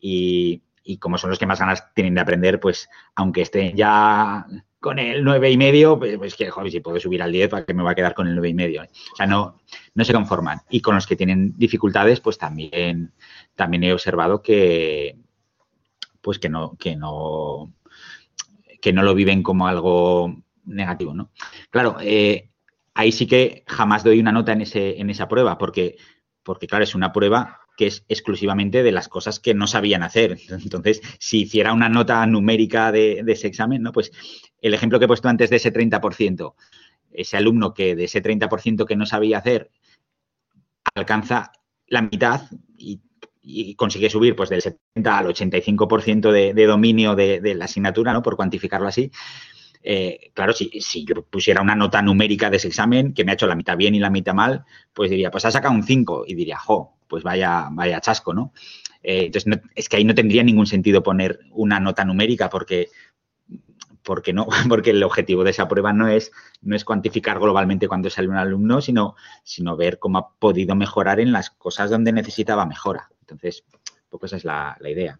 Y, 0.00 0.63
y 0.84 0.98
como 0.98 1.18
son 1.18 1.30
los 1.30 1.38
que 1.38 1.46
más 1.46 1.58
ganas 1.58 1.92
tienen 1.94 2.14
de 2.14 2.20
aprender, 2.20 2.60
pues 2.60 2.88
aunque 3.14 3.42
estén 3.42 3.74
ya 3.74 4.46
con 4.78 4.98
el 4.98 5.24
nueve 5.24 5.50
y 5.50 5.56
medio, 5.56 5.98
pues, 5.98 6.18
pues, 6.18 6.34
que, 6.36 6.50
joder, 6.50 6.70
si 6.70 6.80
puedo 6.80 7.00
subir 7.00 7.22
al 7.22 7.32
10, 7.32 7.48
¿para 7.48 7.64
que 7.64 7.72
me 7.72 7.82
va 7.82 7.92
a 7.92 7.94
quedar 7.94 8.14
con 8.14 8.28
el 8.28 8.34
nueve 8.34 8.50
y 8.50 8.54
medio? 8.54 8.82
O 8.82 9.16
sea, 9.16 9.26
no, 9.26 9.58
no 9.94 10.04
se 10.04 10.12
conforman. 10.12 10.60
Y 10.68 10.82
con 10.82 10.94
los 10.94 11.06
que 11.06 11.16
tienen 11.16 11.54
dificultades, 11.56 12.20
pues 12.20 12.36
también, 12.36 13.14
también 13.54 13.82
he 13.84 13.94
observado 13.94 14.42
que, 14.42 15.16
pues 16.20 16.38
que 16.38 16.50
no, 16.50 16.76
que 16.76 16.96
no, 16.96 17.72
que 18.82 18.92
no 18.92 19.02
lo 19.02 19.14
viven 19.14 19.42
como 19.42 19.66
algo 19.66 20.36
negativo, 20.66 21.14
¿no? 21.14 21.30
Claro, 21.70 21.96
eh, 22.02 22.50
ahí 22.92 23.10
sí 23.10 23.26
que 23.26 23.64
jamás 23.66 24.04
doy 24.04 24.20
una 24.20 24.32
nota 24.32 24.52
en, 24.52 24.60
ese, 24.60 25.00
en 25.00 25.08
esa 25.08 25.28
prueba, 25.28 25.56
porque, 25.56 25.96
porque 26.42 26.66
claro, 26.66 26.84
es 26.84 26.94
una 26.94 27.10
prueba 27.10 27.63
que 27.76 27.86
es 27.86 28.04
exclusivamente 28.08 28.82
de 28.82 28.92
las 28.92 29.08
cosas 29.08 29.40
que 29.40 29.54
no 29.54 29.66
sabían 29.66 30.02
hacer. 30.02 30.38
Entonces, 30.48 31.00
si 31.18 31.42
hiciera 31.42 31.72
una 31.72 31.88
nota 31.88 32.24
numérica 32.26 32.92
de, 32.92 33.24
ese 33.26 33.46
examen, 33.46 33.82
¿no? 33.82 33.92
Pues 33.92 34.12
el 34.60 34.74
ejemplo 34.74 34.98
que 34.98 35.06
he 35.06 35.08
puesto 35.08 35.28
antes 35.28 35.50
de 35.50 35.56
ese 35.56 35.72
30%, 35.72 36.54
ese 37.12 37.36
alumno 37.36 37.74
que 37.74 37.94
de 37.94 38.04
ese 38.04 38.22
30% 38.22 38.86
que 38.86 38.96
no 38.96 39.06
sabía 39.06 39.38
hacer 39.38 39.70
alcanza 40.94 41.52
la 41.86 42.02
mitad 42.02 42.42
y, 42.76 43.00
consigue 43.76 44.08
subir 44.08 44.34
pues 44.34 44.48
del 44.48 44.62
70 44.62 45.18
al 45.18 45.26
85% 45.26 46.32
de, 46.32 46.54
de 46.54 46.66
dominio 46.66 47.14
de, 47.14 47.54
la 47.54 47.66
asignatura, 47.66 48.14
¿no? 48.14 48.22
Por 48.22 48.36
cuantificarlo 48.36 48.88
así, 48.88 49.10
eh, 49.82 50.30
claro, 50.32 50.54
si, 50.54 50.70
si, 50.80 51.04
yo 51.04 51.22
pusiera 51.26 51.60
una 51.60 51.74
nota 51.74 52.00
numérica 52.00 52.48
de 52.48 52.56
ese 52.56 52.68
examen, 52.68 53.12
que 53.12 53.22
me 53.22 53.32
ha 53.32 53.34
hecho 53.34 53.46
la 53.46 53.54
mitad 53.54 53.76
bien 53.76 53.94
y 53.94 53.98
la 53.98 54.08
mitad 54.08 54.32
mal, 54.32 54.64
pues 54.94 55.10
diría, 55.10 55.30
pues 55.30 55.44
ha 55.44 55.50
sacado 55.50 55.74
un 55.74 55.82
5 55.82 56.24
y 56.26 56.34
diría, 56.34 56.56
jo, 56.56 56.93
pues 57.14 57.22
vaya, 57.22 57.68
vaya 57.70 58.00
chasco, 58.00 58.34
¿no? 58.34 58.52
Eh, 59.00 59.26
entonces, 59.26 59.60
es 59.76 59.88
que 59.88 59.98
ahí 59.98 60.04
no 60.04 60.16
tendría 60.16 60.42
ningún 60.42 60.66
sentido 60.66 61.00
poner 61.00 61.38
una 61.52 61.78
nota 61.78 62.04
numérica 62.04 62.50
porque, 62.50 62.88
porque 64.02 64.32
no, 64.32 64.48
porque 64.68 64.90
el 64.90 65.04
objetivo 65.04 65.44
de 65.44 65.52
esa 65.52 65.68
prueba 65.68 65.92
no 65.92 66.08
es, 66.08 66.32
no 66.60 66.74
es 66.74 66.84
cuantificar 66.84 67.38
globalmente 67.38 67.86
cuando 67.86 68.10
sale 68.10 68.26
un 68.26 68.34
alumno, 68.34 68.80
sino, 68.80 69.14
sino 69.44 69.76
ver 69.76 70.00
cómo 70.00 70.18
ha 70.18 70.34
podido 70.40 70.74
mejorar 70.74 71.20
en 71.20 71.30
las 71.30 71.50
cosas 71.50 71.88
donde 71.88 72.10
necesitaba 72.10 72.66
mejora. 72.66 73.08
Entonces, 73.20 73.62
poco 74.08 74.26
esa 74.26 74.34
es 74.36 74.44
la 74.44 74.76
idea. 74.84 75.16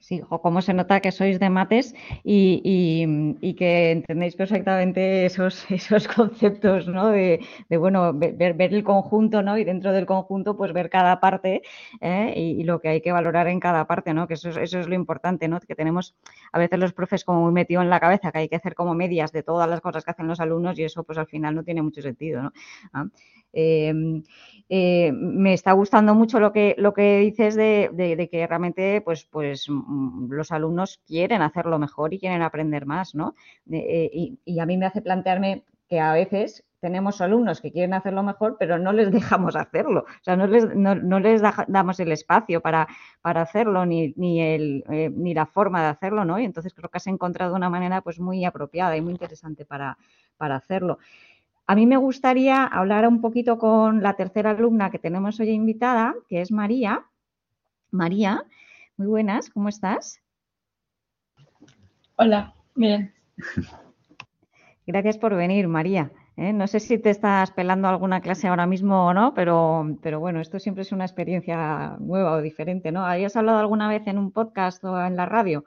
Sí, 0.00 0.22
o 0.30 0.40
cómo 0.40 0.62
se 0.62 0.74
nota 0.74 1.00
que 1.00 1.10
sois 1.10 1.40
de 1.40 1.50
mates 1.50 1.94
y, 2.22 3.54
que 3.58 3.90
entendéis 3.90 4.36
perfectamente 4.36 5.26
esos, 5.26 5.66
esos 5.70 6.06
conceptos, 6.06 6.86
¿no? 6.86 7.08
De, 7.08 7.40
bueno, 7.78 8.12
ver, 8.14 8.56
el 8.60 8.84
conjunto, 8.84 9.42
¿no? 9.42 9.58
Y 9.58 9.64
dentro 9.64 9.92
del 9.92 10.06
conjunto, 10.06 10.56
pues 10.56 10.72
ver 10.72 10.88
cada 10.88 11.20
parte 11.20 11.62
¿eh? 12.00 12.32
y, 12.36 12.62
lo 12.62 12.80
que 12.80 12.88
hay 12.88 13.00
que 13.00 13.10
valorar 13.12 13.48
en 13.48 13.58
cada 13.58 13.86
parte, 13.86 14.14
¿no? 14.14 14.28
Que 14.28 14.34
eso, 14.34 14.50
eso 14.50 14.78
es 14.78 14.88
lo 14.88 14.94
importante, 14.94 15.48
¿no? 15.48 15.58
Que 15.60 15.74
tenemos 15.74 16.14
a 16.52 16.58
veces 16.60 16.78
los 16.78 16.92
profes 16.92 17.24
como 17.24 17.42
muy 17.42 17.52
metido 17.52 17.82
en 17.82 17.90
la 17.90 17.98
cabeza, 17.98 18.30
que 18.30 18.38
hay 18.38 18.48
que 18.48 18.56
hacer 18.56 18.74
como 18.76 18.94
medias 18.94 19.32
de 19.32 19.42
todas 19.42 19.68
las 19.68 19.80
cosas 19.80 20.04
que 20.04 20.12
hacen 20.12 20.28
los 20.28 20.38
alumnos 20.40 20.78
y 20.78 20.84
eso, 20.84 21.02
pues 21.02 21.18
al 21.18 21.26
final 21.26 21.56
no 21.56 21.64
tiene 21.64 21.82
mucho 21.82 22.02
sentido, 22.02 22.42
¿no? 22.42 22.52
¿Ah? 22.92 23.06
Em, 23.52 24.22
eh, 24.68 25.12
me 25.12 25.54
está 25.54 25.72
gustando 25.72 26.14
mucho 26.14 26.40
lo 26.40 26.52
que, 26.52 26.74
lo 26.78 26.92
que 26.92 27.20
dices 27.20 27.54
de, 27.54 28.28
que 28.30 28.46
realmente 28.46 29.00
pues, 29.00 29.24
pues, 29.24 29.66
mm, 29.68 30.30
los 30.30 30.52
alumnos 30.52 31.00
quieren 31.06 31.40
hacerlo 31.42 31.78
mejor 31.78 32.12
y 32.12 32.18
quieren 32.18 32.42
aprender 32.42 32.84
más, 32.84 33.14
¿no? 33.14 33.34
Eh, 33.70 34.10
y, 34.44 34.60
a 34.60 34.66
mí 34.66 34.76
me 34.76 34.86
hace 34.86 35.00
plantearme 35.00 35.64
que 35.88 36.00
a 36.00 36.12
veces 36.12 36.64
tenemos 36.80 37.20
alumnos 37.20 37.60
que 37.60 37.72
quieren 37.72 37.94
hacerlo 37.94 38.22
mejor, 38.22 38.56
pero 38.58 38.78
no 38.78 38.92
les 38.92 39.10
dejamos 39.40 39.56
hacerlo. 39.56 40.00
O 40.00 40.22
sea, 40.24 40.36
no 40.36 40.46
les, 40.46 40.74
no, 40.74 40.94
les 41.18 41.42
damos 41.66 41.98
el 42.00 42.12
espacio 42.12 42.60
para, 42.60 42.86
para 43.22 43.42
hacerlo, 43.42 43.86
ni, 43.86 44.12
ni, 44.16 44.42
el, 44.42 44.84
eh, 44.90 45.10
ni 45.10 45.32
la 45.32 45.46
forma 45.46 45.82
de 45.82 45.88
hacerlo, 45.88 46.24
¿no? 46.26 46.38
Y 46.38 46.44
entonces 46.44 46.74
creo 46.74 46.90
que 46.90 46.98
has 46.98 47.06
encontrado 47.06 47.56
una 47.56 47.70
manera 47.70 48.02
pues 48.02 48.20
muy 48.20 48.44
apropiada 48.44 48.96
y 48.96 49.00
muy 49.00 49.12
interesante 49.12 49.64
para, 49.64 49.96
para 50.36 50.56
hacerlo. 50.56 50.98
A 51.70 51.74
mí 51.74 51.86
me 51.86 51.98
gustaría 51.98 52.64
hablar 52.64 53.06
un 53.06 53.20
poquito 53.20 53.58
con 53.58 54.02
la 54.02 54.14
tercera 54.14 54.52
alumna 54.52 54.90
que 54.90 54.98
tenemos 54.98 55.38
hoy 55.38 55.50
invitada, 55.50 56.14
que 56.26 56.40
es 56.40 56.50
María. 56.50 57.04
María, 57.90 58.42
muy 58.96 59.06
buenas, 59.06 59.50
¿cómo 59.50 59.68
estás? 59.68 60.22
Hola, 62.16 62.54
bien. 62.74 63.12
Gracias 64.86 65.18
por 65.18 65.34
venir, 65.34 65.68
María. 65.68 66.10
¿eh? 66.38 66.54
No 66.54 66.66
sé 66.66 66.80
si 66.80 66.96
te 66.96 67.10
estás 67.10 67.50
pelando 67.50 67.86
alguna 67.86 68.22
clase 68.22 68.48
ahora 68.48 68.66
mismo 68.66 69.04
o 69.06 69.12
no, 69.12 69.34
pero, 69.34 69.94
pero 70.00 70.20
bueno, 70.20 70.40
esto 70.40 70.58
siempre 70.58 70.84
es 70.84 70.92
una 70.92 71.04
experiencia 71.04 71.98
nueva 71.98 72.32
o 72.32 72.40
diferente, 72.40 72.92
¿no? 72.92 73.04
¿Habías 73.04 73.36
hablado 73.36 73.58
alguna 73.58 73.90
vez 73.90 74.06
en 74.06 74.16
un 74.16 74.32
podcast 74.32 74.82
o 74.84 75.04
en 75.04 75.16
la 75.16 75.26
radio? 75.26 75.64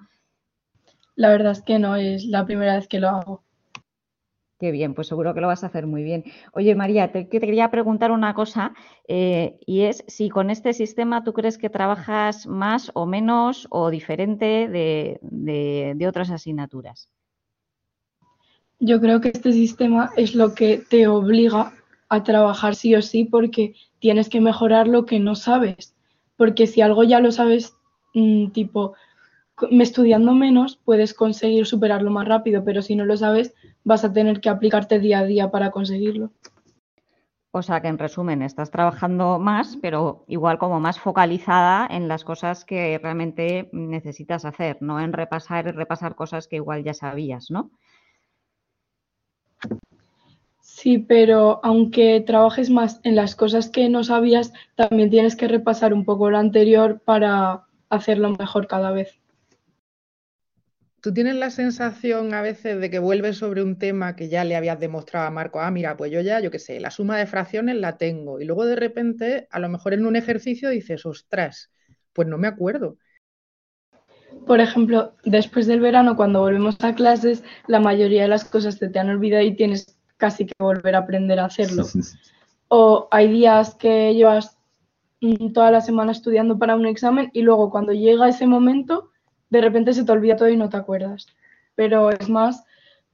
La 1.13 1.29
verdad 1.29 1.51
es 1.51 1.61
que 1.61 1.77
no, 1.77 1.95
es 1.95 2.25
la 2.25 2.43
primera 2.47 2.77
vez 2.77 2.87
que 2.87 2.99
lo 2.99 3.09
hago. 3.09 3.43
Qué 4.61 4.69
bien, 4.69 4.93
pues 4.93 5.07
seguro 5.07 5.33
que 5.33 5.41
lo 5.41 5.47
vas 5.47 5.63
a 5.63 5.67
hacer 5.67 5.87
muy 5.87 6.03
bien. 6.03 6.23
Oye, 6.53 6.75
María, 6.75 7.11
te, 7.11 7.27
quería 7.27 7.71
preguntar 7.71 8.11
una 8.11 8.35
cosa 8.35 8.75
eh, 9.07 9.57
y 9.65 9.81
es 9.81 10.03
si 10.07 10.29
con 10.29 10.51
este 10.51 10.73
sistema 10.73 11.23
tú 11.23 11.33
crees 11.33 11.57
que 11.57 11.71
trabajas 11.71 12.45
más 12.45 12.91
o 12.93 13.07
menos 13.07 13.65
o 13.71 13.89
diferente 13.89 14.67
de, 14.69 16.07
otras 16.07 16.29
asignaturas. 16.29 17.09
Yo 18.79 19.01
creo 19.01 19.19
que 19.19 19.29
este 19.29 19.51
sistema 19.51 20.11
es 20.15 20.35
lo 20.35 20.53
que 20.53 20.83
te 20.87 21.07
obliga 21.07 21.73
a 22.09 22.21
trabajar 22.21 22.75
sí 22.75 22.93
o 22.93 23.01
sí 23.01 23.23
porque 23.25 23.73
tienes 23.97 24.29
que 24.29 24.41
mejorar 24.41 24.87
lo 24.87 25.07
que 25.07 25.19
no 25.19 25.33
sabes. 25.33 25.95
Porque 26.37 26.67
si 26.67 26.81
algo 26.81 27.03
ya 27.03 27.19
lo 27.19 27.31
sabes, 27.31 27.73
mm, 28.13 28.51
tipo, 28.51 28.93
estudiando 29.69 30.33
menos, 30.33 30.77
puedes 30.83 31.13
conseguir 31.13 31.65
superarlo 31.65 32.11
más 32.11 32.27
rápido, 32.27 32.63
pero 32.63 32.81
si 32.81 32.95
no 32.95 33.05
lo 33.05 33.17
sabes, 33.17 33.53
vas 33.83 34.03
a 34.03 34.13
tener 34.13 34.41
que 34.41 34.49
aplicarte 34.49 34.99
día 34.99 35.19
a 35.19 35.25
día 35.25 35.51
para 35.51 35.71
conseguirlo. 35.71 36.31
O 37.53 37.61
sea 37.61 37.81
que 37.81 37.89
en 37.89 37.97
resumen, 37.97 38.41
estás 38.41 38.71
trabajando 38.71 39.37
más, 39.37 39.77
pero 39.81 40.23
igual 40.27 40.57
como 40.57 40.79
más 40.79 40.99
focalizada 40.99 41.85
en 41.89 42.07
las 42.07 42.23
cosas 42.23 42.63
que 42.63 42.97
realmente 42.97 43.69
necesitas 43.73 44.45
hacer, 44.45 44.77
no 44.79 45.01
en 45.01 45.11
repasar 45.11 45.67
y 45.67 45.71
repasar 45.71 46.15
cosas 46.15 46.47
que 46.47 46.55
igual 46.55 46.83
ya 46.83 46.93
sabías, 46.93 47.51
¿no? 47.51 47.69
Sí, 50.61 50.97
pero 50.97 51.59
aunque 51.61 52.21
trabajes 52.21 52.69
más 52.69 53.01
en 53.03 53.15
las 53.15 53.35
cosas 53.35 53.69
que 53.69 53.89
no 53.89 54.03
sabías, 54.05 54.53
también 54.75 55.09
tienes 55.09 55.35
que 55.35 55.49
repasar 55.49 55.93
un 55.93 56.05
poco 56.05 56.29
lo 56.29 56.37
anterior 56.37 57.01
para 57.03 57.65
hacerlo 57.89 58.31
mejor 58.31 58.67
cada 58.67 58.91
vez. 58.91 59.20
¿Tú 61.01 61.15
tienes 61.15 61.35
la 61.35 61.49
sensación 61.49 62.35
a 62.35 62.43
veces 62.43 62.79
de 62.79 62.91
que 62.91 62.99
vuelves 62.99 63.37
sobre 63.37 63.63
un 63.63 63.79
tema 63.79 64.15
que 64.15 64.29
ya 64.29 64.43
le 64.43 64.55
habías 64.55 64.79
demostrado 64.79 65.25
a 65.25 65.31
Marco? 65.31 65.59
Ah, 65.59 65.71
mira, 65.71 65.97
pues 65.97 66.11
yo 66.11 66.21
ya, 66.21 66.39
yo 66.39 66.51
qué 66.51 66.59
sé, 66.59 66.79
la 66.79 66.91
suma 66.91 67.17
de 67.17 67.25
fracciones 67.25 67.77
la 67.77 67.97
tengo. 67.97 68.39
Y 68.39 68.45
luego 68.45 68.65
de 68.65 68.75
repente, 68.75 69.47
a 69.49 69.59
lo 69.59 69.67
mejor 69.67 69.93
en 69.93 70.05
un 70.05 70.15
ejercicio 70.15 70.69
dices, 70.69 71.07
ostras, 71.07 71.71
pues 72.13 72.27
no 72.27 72.37
me 72.37 72.47
acuerdo. 72.47 72.97
Por 74.45 74.59
ejemplo, 74.59 75.15
después 75.25 75.65
del 75.65 75.79
verano, 75.79 76.15
cuando 76.15 76.41
volvemos 76.41 76.77
a 76.81 76.93
clases, 76.93 77.43
la 77.65 77.79
mayoría 77.79 78.21
de 78.21 78.27
las 78.27 78.45
cosas 78.45 78.77
te, 78.77 78.87
te 78.87 78.99
han 78.99 79.09
olvidado 79.09 79.43
y 79.43 79.55
tienes 79.55 79.97
casi 80.17 80.45
que 80.45 80.53
volver 80.59 80.95
a 80.95 80.99
aprender 80.99 81.39
a 81.39 81.45
hacerlo. 81.45 81.83
O 82.67 83.07
hay 83.09 83.27
días 83.27 83.73
que 83.73 84.13
llevas 84.13 84.59
mm, 85.19 85.51
toda 85.51 85.71
la 85.71 85.81
semana 85.81 86.11
estudiando 86.11 86.59
para 86.59 86.75
un 86.75 86.85
examen 86.85 87.31
y 87.33 87.41
luego 87.41 87.71
cuando 87.71 87.91
llega 87.91 88.29
ese 88.29 88.45
momento 88.45 89.10
de 89.51 89.61
repente 89.61 89.93
se 89.93 90.03
te 90.03 90.11
olvida 90.11 90.35
todo 90.35 90.49
y 90.49 90.57
no 90.57 90.69
te 90.69 90.77
acuerdas. 90.77 91.27
Pero 91.75 92.09
es 92.09 92.27
más 92.29 92.65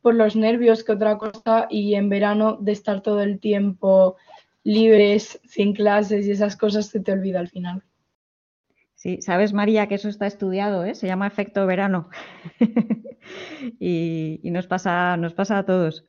por 0.02 0.16
los 0.16 0.38
nervios 0.38 0.84
que 0.84 0.94
otra 0.94 1.18
cosa 1.18 1.68
y 1.70 1.96
en 1.96 2.08
verano 2.08 2.58
de 2.62 2.72
estar 2.72 3.02
todo 3.02 3.22
el 3.22 3.40
tiempo 3.40 4.16
libres, 4.64 5.40
sin 5.46 5.74
clases 5.74 6.28
y 6.28 6.32
esas 6.32 6.56
cosas 6.56 6.88
se 6.88 7.00
te 7.00 7.12
olvida 7.12 7.40
al 7.40 7.50
final. 7.50 7.84
Sí, 8.98 9.22
sabes 9.22 9.54
María 9.54 9.86
que 9.86 9.94
eso 9.94 10.10
está 10.10 10.26
estudiado, 10.26 10.84
¿eh? 10.84 10.96
se 10.96 11.06
llama 11.06 11.28
efecto 11.28 11.68
verano. 11.68 12.10
y, 13.80 14.40
nos, 14.46 14.66
pasa, 14.66 15.16
nos 15.18 15.36
pasa 15.36 15.60
a 15.60 15.66
todos. 15.68 16.08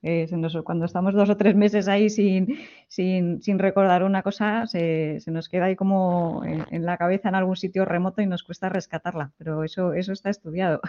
Cuando 0.64 0.86
estamos 0.86 1.12
dos 1.12 1.28
o 1.28 1.36
tres 1.36 1.54
meses 1.54 1.86
ahí 1.86 2.08
sin, 2.08 2.58
sin, 2.88 3.58
recordar 3.58 4.04
una 4.04 4.22
cosa, 4.22 4.66
se, 4.66 5.20
nos 5.26 5.50
queda 5.50 5.66
ahí 5.66 5.76
como 5.76 6.42
en, 6.46 6.86
la 6.86 6.96
cabeza 6.96 7.28
en 7.28 7.34
algún 7.34 7.56
sitio 7.56 7.84
remoto 7.84 8.22
y 8.22 8.26
nos 8.26 8.42
cuesta 8.42 8.70
rescatarla, 8.70 9.32
pero 9.36 9.64
eso, 9.64 9.92
eso 9.92 10.14
está 10.14 10.30
estudiado. 10.30 10.80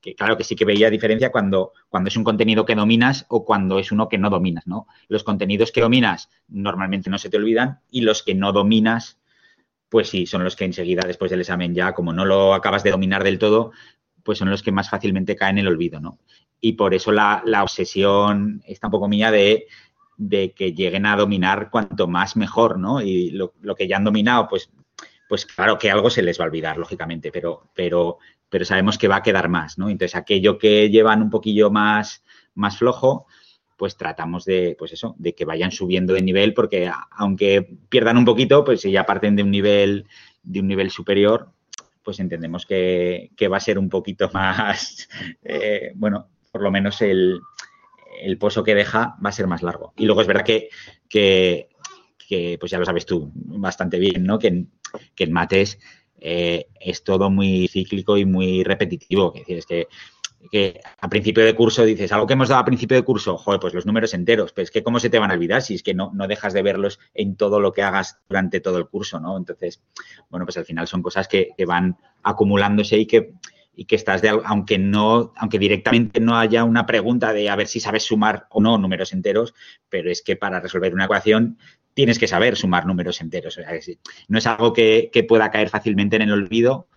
que 0.00 0.14
claro 0.14 0.36
que 0.36 0.44
sí 0.44 0.54
que 0.54 0.64
veía 0.64 0.88
diferencia 0.88 1.32
cuando, 1.32 1.72
cuando 1.88 2.06
es 2.06 2.16
un 2.16 2.22
contenido 2.22 2.64
que 2.64 2.76
dominas 2.76 3.26
o 3.28 3.44
cuando 3.44 3.80
es 3.80 3.90
uno 3.90 4.08
que 4.08 4.18
no 4.18 4.30
dominas, 4.30 4.68
¿no? 4.68 4.86
Los 5.08 5.24
contenidos 5.24 5.72
que 5.72 5.80
dominas 5.80 6.30
normalmente 6.46 7.10
no 7.10 7.18
se 7.18 7.28
te 7.28 7.38
olvidan 7.38 7.80
y 7.90 8.02
los 8.02 8.22
que 8.22 8.36
no 8.36 8.52
dominas, 8.52 9.18
pues 9.88 10.08
sí, 10.08 10.26
son 10.26 10.44
los 10.44 10.56
que 10.56 10.64
enseguida 10.64 11.02
después 11.06 11.30
del 11.30 11.40
examen 11.40 11.74
ya, 11.74 11.92
como 11.92 12.12
no 12.12 12.24
lo 12.24 12.54
acabas 12.54 12.82
de 12.82 12.90
dominar 12.90 13.24
del 13.24 13.38
todo, 13.38 13.72
pues 14.22 14.38
son 14.38 14.50
los 14.50 14.62
que 14.62 14.72
más 14.72 14.90
fácilmente 14.90 15.36
caen 15.36 15.58
en 15.58 15.66
el 15.66 15.72
olvido, 15.72 16.00
¿no? 16.00 16.18
Y 16.60 16.72
por 16.72 16.94
eso 16.94 17.12
la, 17.12 17.42
obsesión 17.62 18.62
está 18.66 18.88
un 18.88 18.90
poco 18.90 19.08
mía 19.08 19.30
de, 19.30 19.66
que 20.56 20.72
lleguen 20.72 21.06
a 21.06 21.16
dominar 21.16 21.70
cuanto 21.70 22.08
más 22.08 22.36
mejor, 22.36 22.78
¿no? 22.78 23.00
Y 23.00 23.30
lo, 23.30 23.52
que 23.76 23.86
ya 23.86 23.96
han 23.96 24.04
dominado, 24.04 24.48
pues, 24.48 24.70
pues 25.28 25.46
claro 25.46 25.78
que 25.78 25.90
algo 25.90 26.10
se 26.10 26.22
les 26.22 26.40
va 26.40 26.44
a 26.44 26.48
olvidar, 26.48 26.76
lógicamente, 26.76 27.30
pero, 27.30 27.70
pero, 27.74 28.18
pero 28.48 28.64
sabemos 28.64 28.98
que 28.98 29.08
va 29.08 29.16
a 29.16 29.22
quedar 29.22 29.48
más, 29.48 29.78
¿no? 29.78 29.88
Entonces, 29.88 30.16
aquello 30.16 30.58
que 30.58 30.90
llevan 30.90 31.22
un 31.22 31.30
poquillo 31.30 31.70
más, 31.70 32.24
más 32.54 32.78
flojo, 32.78 33.26
pues 33.76 33.96
tratamos 33.96 34.44
de, 34.44 34.74
pues 34.78 34.92
eso, 34.92 35.14
de 35.18 35.34
que 35.34 35.44
vayan 35.44 35.70
subiendo 35.70 36.14
de 36.14 36.22
nivel, 36.22 36.54
porque 36.54 36.90
aunque 37.10 37.76
pierdan 37.88 38.16
un 38.16 38.24
poquito, 38.24 38.64
pues 38.64 38.80
si 38.80 38.90
ya 38.90 39.04
parten 39.04 39.36
de 39.36 39.42
un 39.42 39.50
nivel, 39.50 40.06
de 40.42 40.60
un 40.60 40.68
nivel 40.68 40.90
superior, 40.90 41.50
pues 42.02 42.20
entendemos 42.20 42.66
que, 42.66 43.30
va 43.50 43.56
a 43.56 43.60
ser 43.60 43.78
un 43.78 43.88
poquito 43.88 44.30
más, 44.34 45.08
eh, 45.42 45.92
bueno, 45.94 46.28
por 46.50 46.62
lo 46.62 46.70
menos 46.70 47.02
el, 47.02 47.40
el, 48.22 48.38
pozo 48.38 48.64
que 48.64 48.74
deja 48.74 49.16
va 49.24 49.28
a 49.28 49.32
ser 49.32 49.46
más 49.46 49.62
largo. 49.62 49.92
Y 49.96 50.06
luego 50.06 50.22
es 50.22 50.26
verdad 50.26 50.44
que, 50.44 50.68
que, 51.08 51.68
pues 52.58 52.70
ya 52.70 52.78
lo 52.78 52.84
sabes 52.84 53.06
tú 53.06 53.30
bastante 53.34 53.98
bien, 53.98 54.24
¿no? 54.24 54.38
Que 54.38 54.48
en, 54.48 54.70
que 55.14 55.24
en 55.24 55.32
mates 55.32 55.78
eh, 56.18 56.68
es 56.80 57.04
todo 57.04 57.30
muy 57.30 57.68
cíclico 57.68 58.16
y 58.16 58.24
muy 58.24 58.64
repetitivo. 58.64 59.32
Es 59.34 59.40
decir, 59.40 59.58
es 59.58 59.66
que 59.66 59.88
que 60.50 60.80
a 61.00 61.08
principio 61.08 61.44
de 61.44 61.54
curso 61.54 61.84
dices, 61.84 62.12
algo 62.12 62.26
que 62.26 62.34
hemos 62.34 62.48
dado 62.48 62.62
a 62.62 62.64
principio 62.64 62.96
de 62.96 63.02
curso, 63.02 63.36
joder, 63.38 63.60
pues 63.60 63.74
los 63.74 63.86
números 63.86 64.14
enteros, 64.14 64.52
pues 64.52 64.66
es 64.66 64.70
que 64.70 64.82
cómo 64.82 65.00
se 65.00 65.10
te 65.10 65.18
van 65.18 65.30
a 65.30 65.34
olvidar 65.34 65.62
si 65.62 65.74
es 65.74 65.82
que 65.82 65.94
no, 65.94 66.10
no 66.14 66.26
dejas 66.28 66.52
de 66.52 66.62
verlos 66.62 66.98
en 67.14 67.36
todo 67.36 67.60
lo 67.60 67.72
que 67.72 67.82
hagas 67.82 68.18
durante 68.28 68.60
todo 68.60 68.78
el 68.78 68.86
curso, 68.86 69.20
¿no? 69.20 69.36
Entonces, 69.36 69.82
bueno, 70.30 70.46
pues 70.46 70.56
al 70.56 70.64
final 70.64 70.86
son 70.86 71.02
cosas 71.02 71.28
que, 71.28 71.54
van 71.66 71.96
acumulándose 72.22 72.96
y 72.96 73.06
que, 73.06 73.32
y 73.74 73.86
que 73.86 73.96
estás 73.96 74.22
de, 74.22 74.28
aunque 74.28 74.78
no, 74.78 75.32
aunque 75.36 75.58
directamente 75.58 76.20
no 76.20 76.38
haya 76.38 76.64
una 76.64 76.86
pregunta 76.86 77.32
de 77.32 77.50
a 77.50 77.56
ver 77.56 77.66
si 77.66 77.80
sabes 77.80 78.04
sumar 78.04 78.46
o 78.50 78.60
no 78.60 78.78
números 78.78 79.12
enteros, 79.12 79.54
pero 79.88 80.10
es 80.10 80.22
que 80.22 80.36
para 80.36 80.60
resolver 80.60 80.94
una 80.94 81.06
ecuación 81.06 81.58
tienes 81.94 82.18
que 82.18 82.28
saber 82.28 82.56
sumar 82.56 82.86
números 82.86 83.20
enteros. 83.20 83.56
O 83.58 83.62
sea, 83.62 83.70
no 84.28 84.38
es 84.38 84.46
algo 84.46 84.72
que, 84.72 85.10
que 85.12 85.24
pueda 85.24 85.50
caer 85.50 85.70
fácilmente 85.70 86.16
en 86.16 86.22
el 86.22 86.32
olvido 86.32 86.88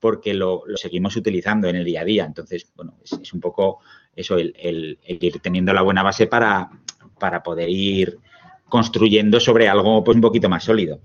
porque 0.00 0.34
lo, 0.34 0.64
seguimos 0.74 1.16
utilizando 1.16 1.68
en 1.68 1.76
el 1.76 1.84
día 1.84 2.00
a 2.00 2.04
día. 2.04 2.24
Entonces, 2.24 2.72
bueno, 2.74 2.94
es, 3.04 3.32
un 3.32 3.40
poco 3.40 3.80
eso, 4.16 4.36
el, 4.36 4.98
ir 5.04 5.40
teniendo 5.40 5.72
la 5.72 5.82
buena 5.82 6.02
base 6.02 6.26
para, 6.26 6.70
para 7.18 7.42
poder 7.42 7.68
ir 7.68 8.18
construyendo 8.68 9.38
sobre 9.40 9.68
algo 9.68 10.02
pues 10.02 10.16
un 10.16 10.22
poquito 10.22 10.48
más 10.48 10.64
sólido. 10.64 11.00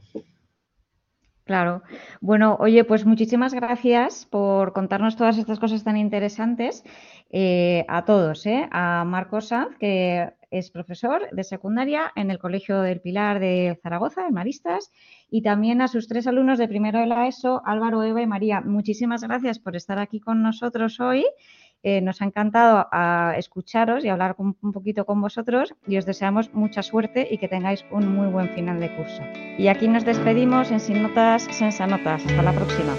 Claro. 1.43 1.84
Bueno, 2.21 2.58
oye, 2.60 2.84
pues 2.86 3.05
muchísimas 3.05 3.53
gracias 3.53 4.25
por 4.25 4.73
contarnos 4.73 5.15
todas 5.15 5.38
estas 5.38 5.60
cosas 5.60 5.84
tan 5.84 5.95
interesantes 5.95 6.84
eh, 7.29 7.86
a 7.88 8.03
todos, 8.03 8.47
¿eh? 8.47 8.67
a 8.71 9.03
Marcos 9.05 9.49
Sanz, 9.49 9.77
que 9.77 10.34
es 10.58 10.72
profesor 10.72 11.30
de 11.32 11.44
secundaria 11.44 12.12
en 12.15 12.32
el 12.32 12.39
Colegio 12.39 12.82
del 12.82 13.02
Pilar 13.02 13.39
de 13.39 13.78
Zaragoza, 13.84 14.26
en 14.28 14.34
Maristas, 14.34 14.91
y 15.30 15.41
también 15.41 15.82
a 15.82 15.88
sus 15.88 16.08
tres 16.08 16.28
alumnos 16.28 16.58
de 16.58 16.68
primero 16.68 17.00
de 17.00 17.08
la 17.08 17.28
ESO, 17.28 17.62
Álvaro, 17.65 18.04
Eva 18.04 18.22
y 18.22 18.28
María. 18.28 18.62
Muchísimas 18.62 19.22
gracias 19.22 19.60
por 19.60 19.76
estar 19.76 20.00
aquí 20.00 20.20
con 20.20 20.41
nosotros 20.41 21.00
hoy. 21.00 21.26
Eh, 21.84 22.02
nos 22.02 22.22
ha 22.22 22.26
encantado 22.26 22.88
a 22.91 23.36
escucharos 23.38 24.04
y 24.06 24.10
hablar 24.10 24.36
un, 24.39 24.58
un 24.62 24.72
poquito 24.72 25.06
con 25.06 25.22
vosotros 25.22 25.76
y 25.86 25.98
os 25.98 26.06
deseamos 26.06 26.52
mucha 26.54 26.82
suerte 26.82 27.28
y 27.30 27.38
que 27.38 27.48
tengáis 27.48 27.86
un 27.91 28.08
muy 28.15 28.28
buen 28.28 28.50
final 28.50 28.80
de 28.80 28.96
curso. 28.96 29.22
Y 29.58 29.68
aquí 29.68 29.88
nos 29.88 30.06
despedimos 30.06 30.72
en 30.72 30.80
Sin 30.80 31.04
Notas, 31.04 31.44
Sensa 31.52 31.86
Notas. 31.86 32.26
Hasta 32.26 32.41
la 32.41 32.54
próxima. 32.54 32.94